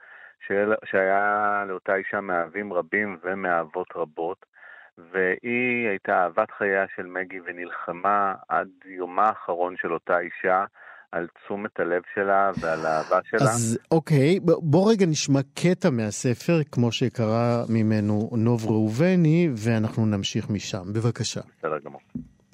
[0.84, 4.49] שהיה לאותה אישה מאהבים רבים ומאהבות רבות.
[4.98, 10.64] והיא הייתה אהבת חייה של מגי ונלחמה עד יומה האחרון של אותה אישה
[11.12, 13.50] על תשומת הלב שלה ועל האהבה שלה.
[13.50, 20.92] אז אוקיי, בוא רגע נשמע קטע מהספר, כמו שקרא ממנו נוב ראובני, ואנחנו נמשיך משם.
[20.92, 21.40] בבקשה.
[21.58, 22.00] בסדר גמור.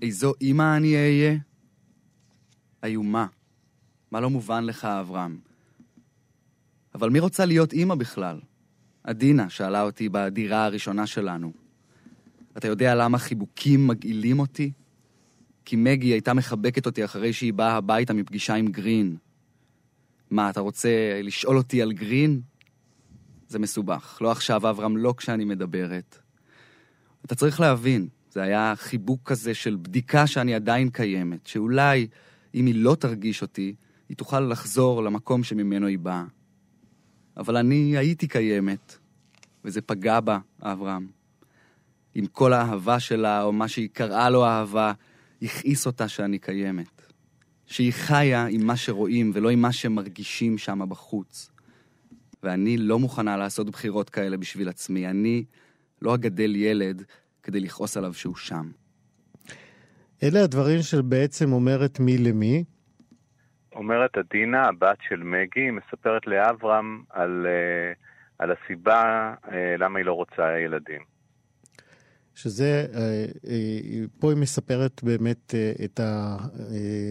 [0.03, 1.35] איזו אימא אני אהיה?
[2.85, 3.27] איומה.
[4.11, 5.37] מה לא מובן לך, אברהם?
[6.95, 8.41] אבל מי רוצה להיות אימא בכלל?
[9.05, 11.66] עדינה שאלה אותי בדירה הראשונה שלנו.
[12.57, 14.73] אתה יודע למה חיבוקים מגעילים אותי?
[15.65, 19.17] כי מגי הייתה מחבקת אותי אחרי שהיא באה הביתה מפגישה עם גרין.
[20.31, 22.41] מה, אתה רוצה לשאול אותי על גרין?
[23.49, 24.19] זה מסובך.
[24.21, 26.19] לא עכשיו, אברהם, לא כשאני מדברת.
[27.25, 32.07] אתה צריך להבין, זה היה חיבוק כזה של בדיקה שאני עדיין קיימת, שאולי,
[32.55, 33.75] אם היא לא תרגיש אותי,
[34.09, 36.25] היא תוכל לחזור למקום שממנו היא באה.
[37.37, 38.97] אבל אני הייתי קיימת,
[39.65, 41.16] וזה פגע בה, אברהם.
[42.19, 44.93] עם כל האהבה שלה, או מה שהיא קראה לו אהבה,
[45.43, 47.03] הכעיס אותה שאני קיימת.
[47.67, 51.51] שהיא חיה עם מה שרואים ולא עם מה שמרגישים שם בחוץ.
[52.43, 55.07] ואני לא מוכנה לעשות בחירות כאלה בשביל עצמי.
[55.07, 55.45] אני
[56.03, 57.03] לא אגדל ילד
[57.43, 58.71] כדי לכעוס עליו שהוא שם.
[60.23, 62.65] אלה הדברים שבעצם אומרת מי למי?
[63.75, 67.99] אומרת עדינה, הבת של מגי, מספרת לאברהם על, uh,
[68.39, 71.16] על הסיבה uh, למה היא לא רוצה ילדים.
[72.37, 73.01] שזה, אה,
[73.49, 76.01] אה, פה היא מספרת באמת אה, את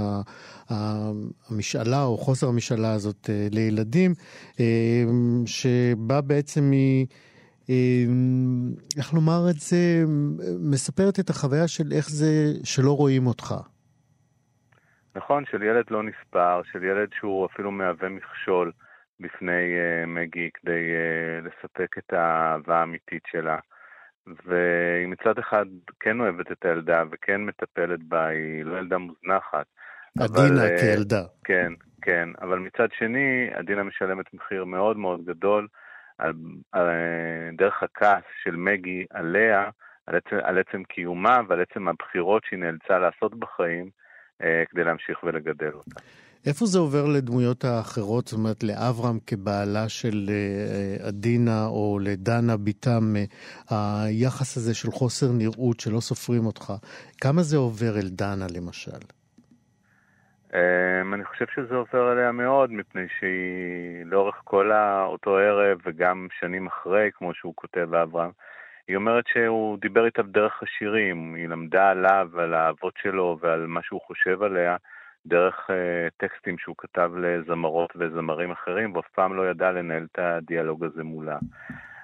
[1.50, 4.12] המשאלה או חוסר המשאלה הזאת לילדים,
[5.46, 7.06] שבה בעצם היא...
[8.98, 10.04] איך לומר את זה,
[10.60, 13.56] מספרת את החוויה של איך זה שלא רואים אותך.
[15.16, 18.72] נכון, של ילד לא נספר, של ילד שהוא אפילו מהווה מכשול.
[19.20, 23.58] בפני uh, מגי כדי uh, לספק את האהבה האמיתית שלה.
[24.46, 25.66] והיא מצד אחד
[26.00, 29.66] כן אוהבת את הילדה וכן מטפלת בה, היא לא ילדה מוזנחת.
[30.20, 31.22] עדינה אבל, כילדה.
[31.44, 35.68] כן, כן, אבל מצד שני, עדינה משלמת מחיר מאוד מאוד גדול
[36.18, 36.34] על,
[36.72, 36.88] על
[37.58, 39.70] דרך הכעס של מגי עליה,
[40.08, 43.90] על עצם, על עצם קיומה ועל עצם הבחירות שהיא נאלצה לעשות בחיים
[44.44, 46.02] אה, כדי להמשיך ולגדל אותה.
[46.48, 53.04] איפה זה עובר לדמויות האחרות, זאת אומרת לאברהם כבעלה של אה, עדינה או לדנה בתם,
[53.72, 56.74] אה, היחס הזה של חוסר נראות שלא סופרים אותך,
[57.22, 59.02] כמה זה עובר אל דנה למשל?
[60.52, 64.72] Um, אני חושב שזה עובר אליה מאוד, מפני שהיא לאורך כל
[65.06, 68.32] אותו ערב וגם שנים אחרי, כמו שהוא כותב אברהם,
[68.88, 73.80] היא אומרת שהוא דיבר איתה בדרך השירים, היא למדה עליו, על האהבות שלו ועל מה
[73.84, 74.76] שהוא חושב עליה.
[75.28, 75.74] דרך uh,
[76.18, 81.38] טקסטים שהוא כתב לזמרות וזמרים אחרים, ואף פעם לא ידע לנהל את הדיאלוג הזה מולה.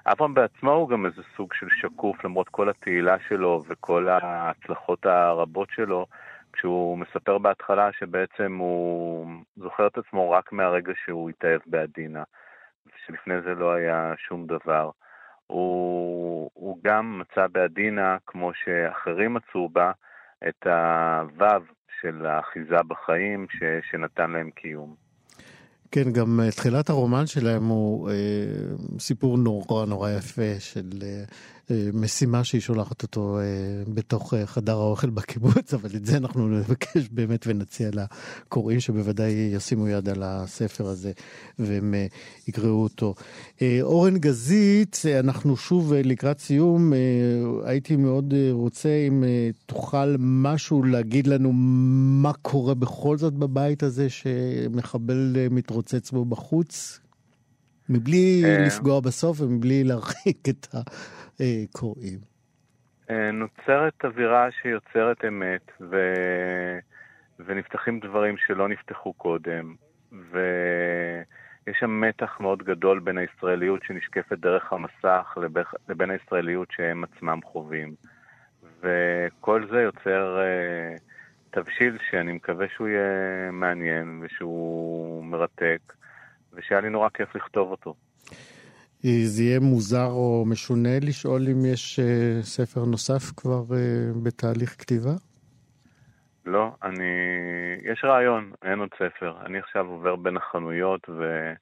[0.06, 5.70] אברהם בעצמו הוא גם איזה סוג של שקוף, למרות כל התהילה שלו וכל ההצלחות הרבות
[5.70, 6.06] שלו,
[6.54, 12.24] כשהוא מספר בהתחלה שבעצם הוא זוכר את עצמו רק מהרגע שהוא התאהב בעדינה,
[13.06, 14.90] שלפני זה לא היה שום דבר.
[15.48, 19.92] הוא, הוא גם מצא בעדינה, כמו שאחרים מצאו בה,
[20.48, 21.64] את הוו
[22.04, 24.96] של האחיזה בחיים ש, שנתן להם קיום.
[25.92, 28.16] כן, גם אה, תחילת הרומן שלהם הוא אה,
[29.00, 31.24] סיפור נורא נורא יפה של אה,
[31.94, 33.40] משימה שהיא שולחת אותו
[33.94, 40.10] בתוך חדר האוכל בקיבוץ, אבל את זה אנחנו נבקש באמת ונציע לקוראים שבוודאי ישימו יד
[40.10, 41.12] על הספר הזה
[41.60, 41.94] והם
[42.48, 43.16] יקראו אותו.
[43.82, 46.94] אורן גזית, אנחנו שוב לקראת סיום,
[47.64, 49.24] הייתי מאוד רוצה אם
[49.66, 51.52] תוכל משהו להגיד לנו
[52.22, 57.00] מה קורה בכל זאת בבית הזה שמחבל מתרוצץ בו בחוץ,
[57.90, 61.23] מבלי אה, לפגוע בסוף ומבלי להרחיק את הקוראים.
[63.10, 65.96] אה, נוצרת אווירה שיוצרת אמת, ו...
[67.40, 69.76] ונפתחים דברים שלא נפתחו קודם,
[70.12, 75.38] ויש שם מתח מאוד גדול בין הישראליות שנשקפת דרך המסך
[75.90, 77.96] לבין הישראליות שהם עצמם חווים.
[78.82, 81.02] וכל זה יוצר uh,
[81.52, 85.94] תבשיל שאני מקווה שהוא יהיה מעניין ושהוא מרתק,
[86.54, 87.96] ושהיה לי נורא כיף לכתוב אותו.
[89.04, 93.74] זה יהיה מוזר או משונה לשאול אם יש uh, ספר נוסף כבר uh,
[94.24, 95.14] בתהליך כתיבה?
[96.46, 97.12] לא, אני...
[97.92, 99.34] יש רעיון, אין עוד ספר.
[99.46, 101.54] אני עכשיו עובר בין החנויות ו...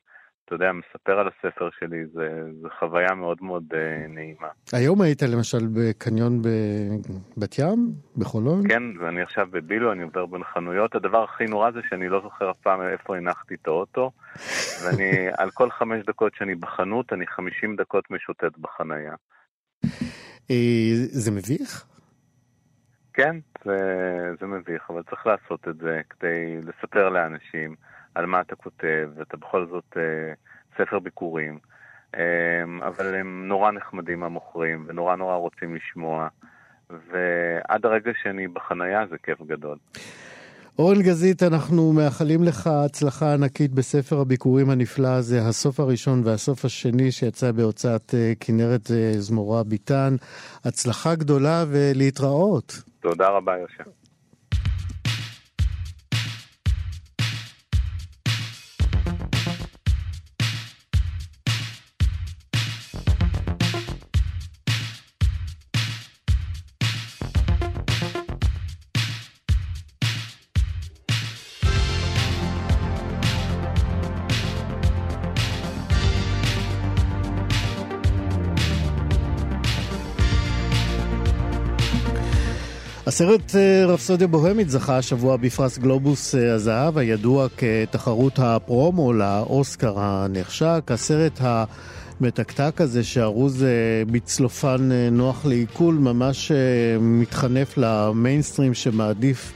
[0.51, 3.75] אתה יודע, מספר על הספר שלי, זה, זה חוויה מאוד מאוד uh,
[4.09, 4.47] נעימה.
[4.73, 8.67] היום היית למשל בקניון בבת ים, בחולון?
[8.67, 10.95] כן, ואני עכשיו בבילו, אני עובר בין חנויות.
[10.95, 14.11] הדבר הכי נורא זה שאני לא זוכר אף פעם איפה הנחתי את האוטו,
[14.83, 19.15] ואני, על כל חמש דקות שאני בחנות, אני חמישים דקות משוטט בחנייה.
[20.51, 21.85] אה, זה מביך?
[23.13, 23.35] כן,
[23.65, 23.77] זה,
[24.39, 27.75] זה מביך, אבל צריך לעשות את זה כדי לספר לאנשים.
[28.15, 30.33] על מה אתה כותב, ואתה בכל זאת אה,
[30.77, 31.59] ספר ביקורים.
[32.15, 36.27] אה, אבל הם נורא נחמדים המוכרים, ונורא נורא רוצים לשמוע,
[36.89, 39.77] ועד הרגע שאני בחנייה זה כיף גדול.
[40.79, 47.11] אורן גזית, אנחנו מאחלים לך הצלחה ענקית בספר הביקורים הנפלא הזה, הסוף הראשון והסוף השני
[47.11, 50.15] שיצא בהוצאת אה, כנרת אה, זמורה ביטן.
[50.65, 52.83] הצלחה גדולה ולהתראות.
[52.99, 54.00] תודה רבה, יושב.
[83.11, 90.81] הסרט אה, רפסודיה בוהמית זכה השבוע בפרס גלובוס אה, הזהב, הידוע כתחרות הפרומו לאוסקר הנחשק.
[90.87, 93.65] הסרט המתקתק הזה, שארוז
[94.11, 96.51] בצלופן אה, נוח לעיכול, ממש
[97.01, 99.53] מתחנף למיינסטרים שמעדיף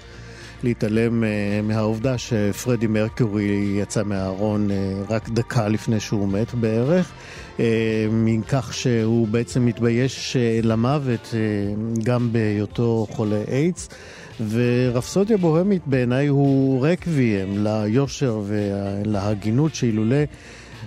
[0.64, 1.24] להתעלם
[1.64, 4.70] מהעובדה שפרדי מרקורי יצא מהארון
[5.10, 7.12] רק דקה לפני שהוא מת בערך.
[7.60, 11.40] אה, מכך שהוא בעצם מתבייש אה, למוות אה,
[12.04, 13.90] גם בהיותו חולה איידס.
[14.50, 20.16] ורפסודיה בוהמית בעיניי הוא רקוויאם ליושר ולהגינות שאילולא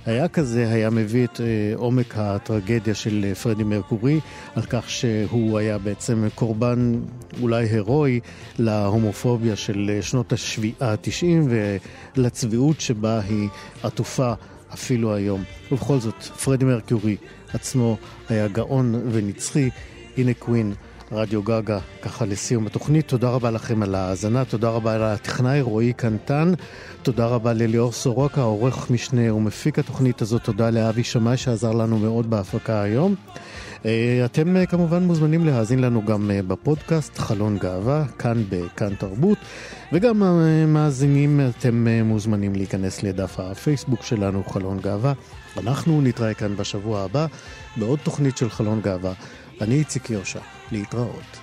[0.06, 1.40] היה כזה, היה מביא את
[1.74, 4.20] עומק הטרגדיה של פרדי מרקורי,
[4.54, 7.00] על כך שהוא היה בעצם קורבן
[7.42, 8.20] אולי הירואי
[8.58, 10.32] להומופוביה של שנות
[10.80, 11.50] ה-90
[12.16, 13.48] ולצביעות שבה היא
[13.82, 14.32] עטופה
[14.72, 15.42] אפילו היום.
[15.72, 17.16] ובכל זאת, פרדי מרקיורי
[17.54, 17.96] עצמו
[18.28, 19.70] היה גאון ונצחי.
[20.16, 20.74] הנה קווין,
[21.12, 23.08] רדיו גגה, ככה לסיום התוכנית.
[23.08, 26.52] תודה רבה לכם על ההאזנה, תודה רבה לטכנאי רועי קנטן,
[27.02, 32.30] תודה רבה לליאור סורוקה, עורך משנה ומפיק התוכנית הזאת, תודה לאבי שמאי שעזר לנו מאוד
[32.30, 33.14] בהפקה היום.
[33.86, 39.38] אה, אתם אה, כמובן מוזמנים להאזין לנו גם אה, בפודקאסט חלון גאווה, כאן בכאן תרבות,
[39.92, 40.22] וגם
[40.72, 45.12] מאזינים אתם מוזמנים להיכנס לדף הפייסבוק שלנו, חלון גאווה.
[45.56, 47.26] אנחנו נתראה כאן בשבוע הבא
[47.76, 49.12] בעוד תוכנית של חלון גאווה.
[49.60, 50.40] אני איציק יושע,
[50.72, 51.38] להתראות.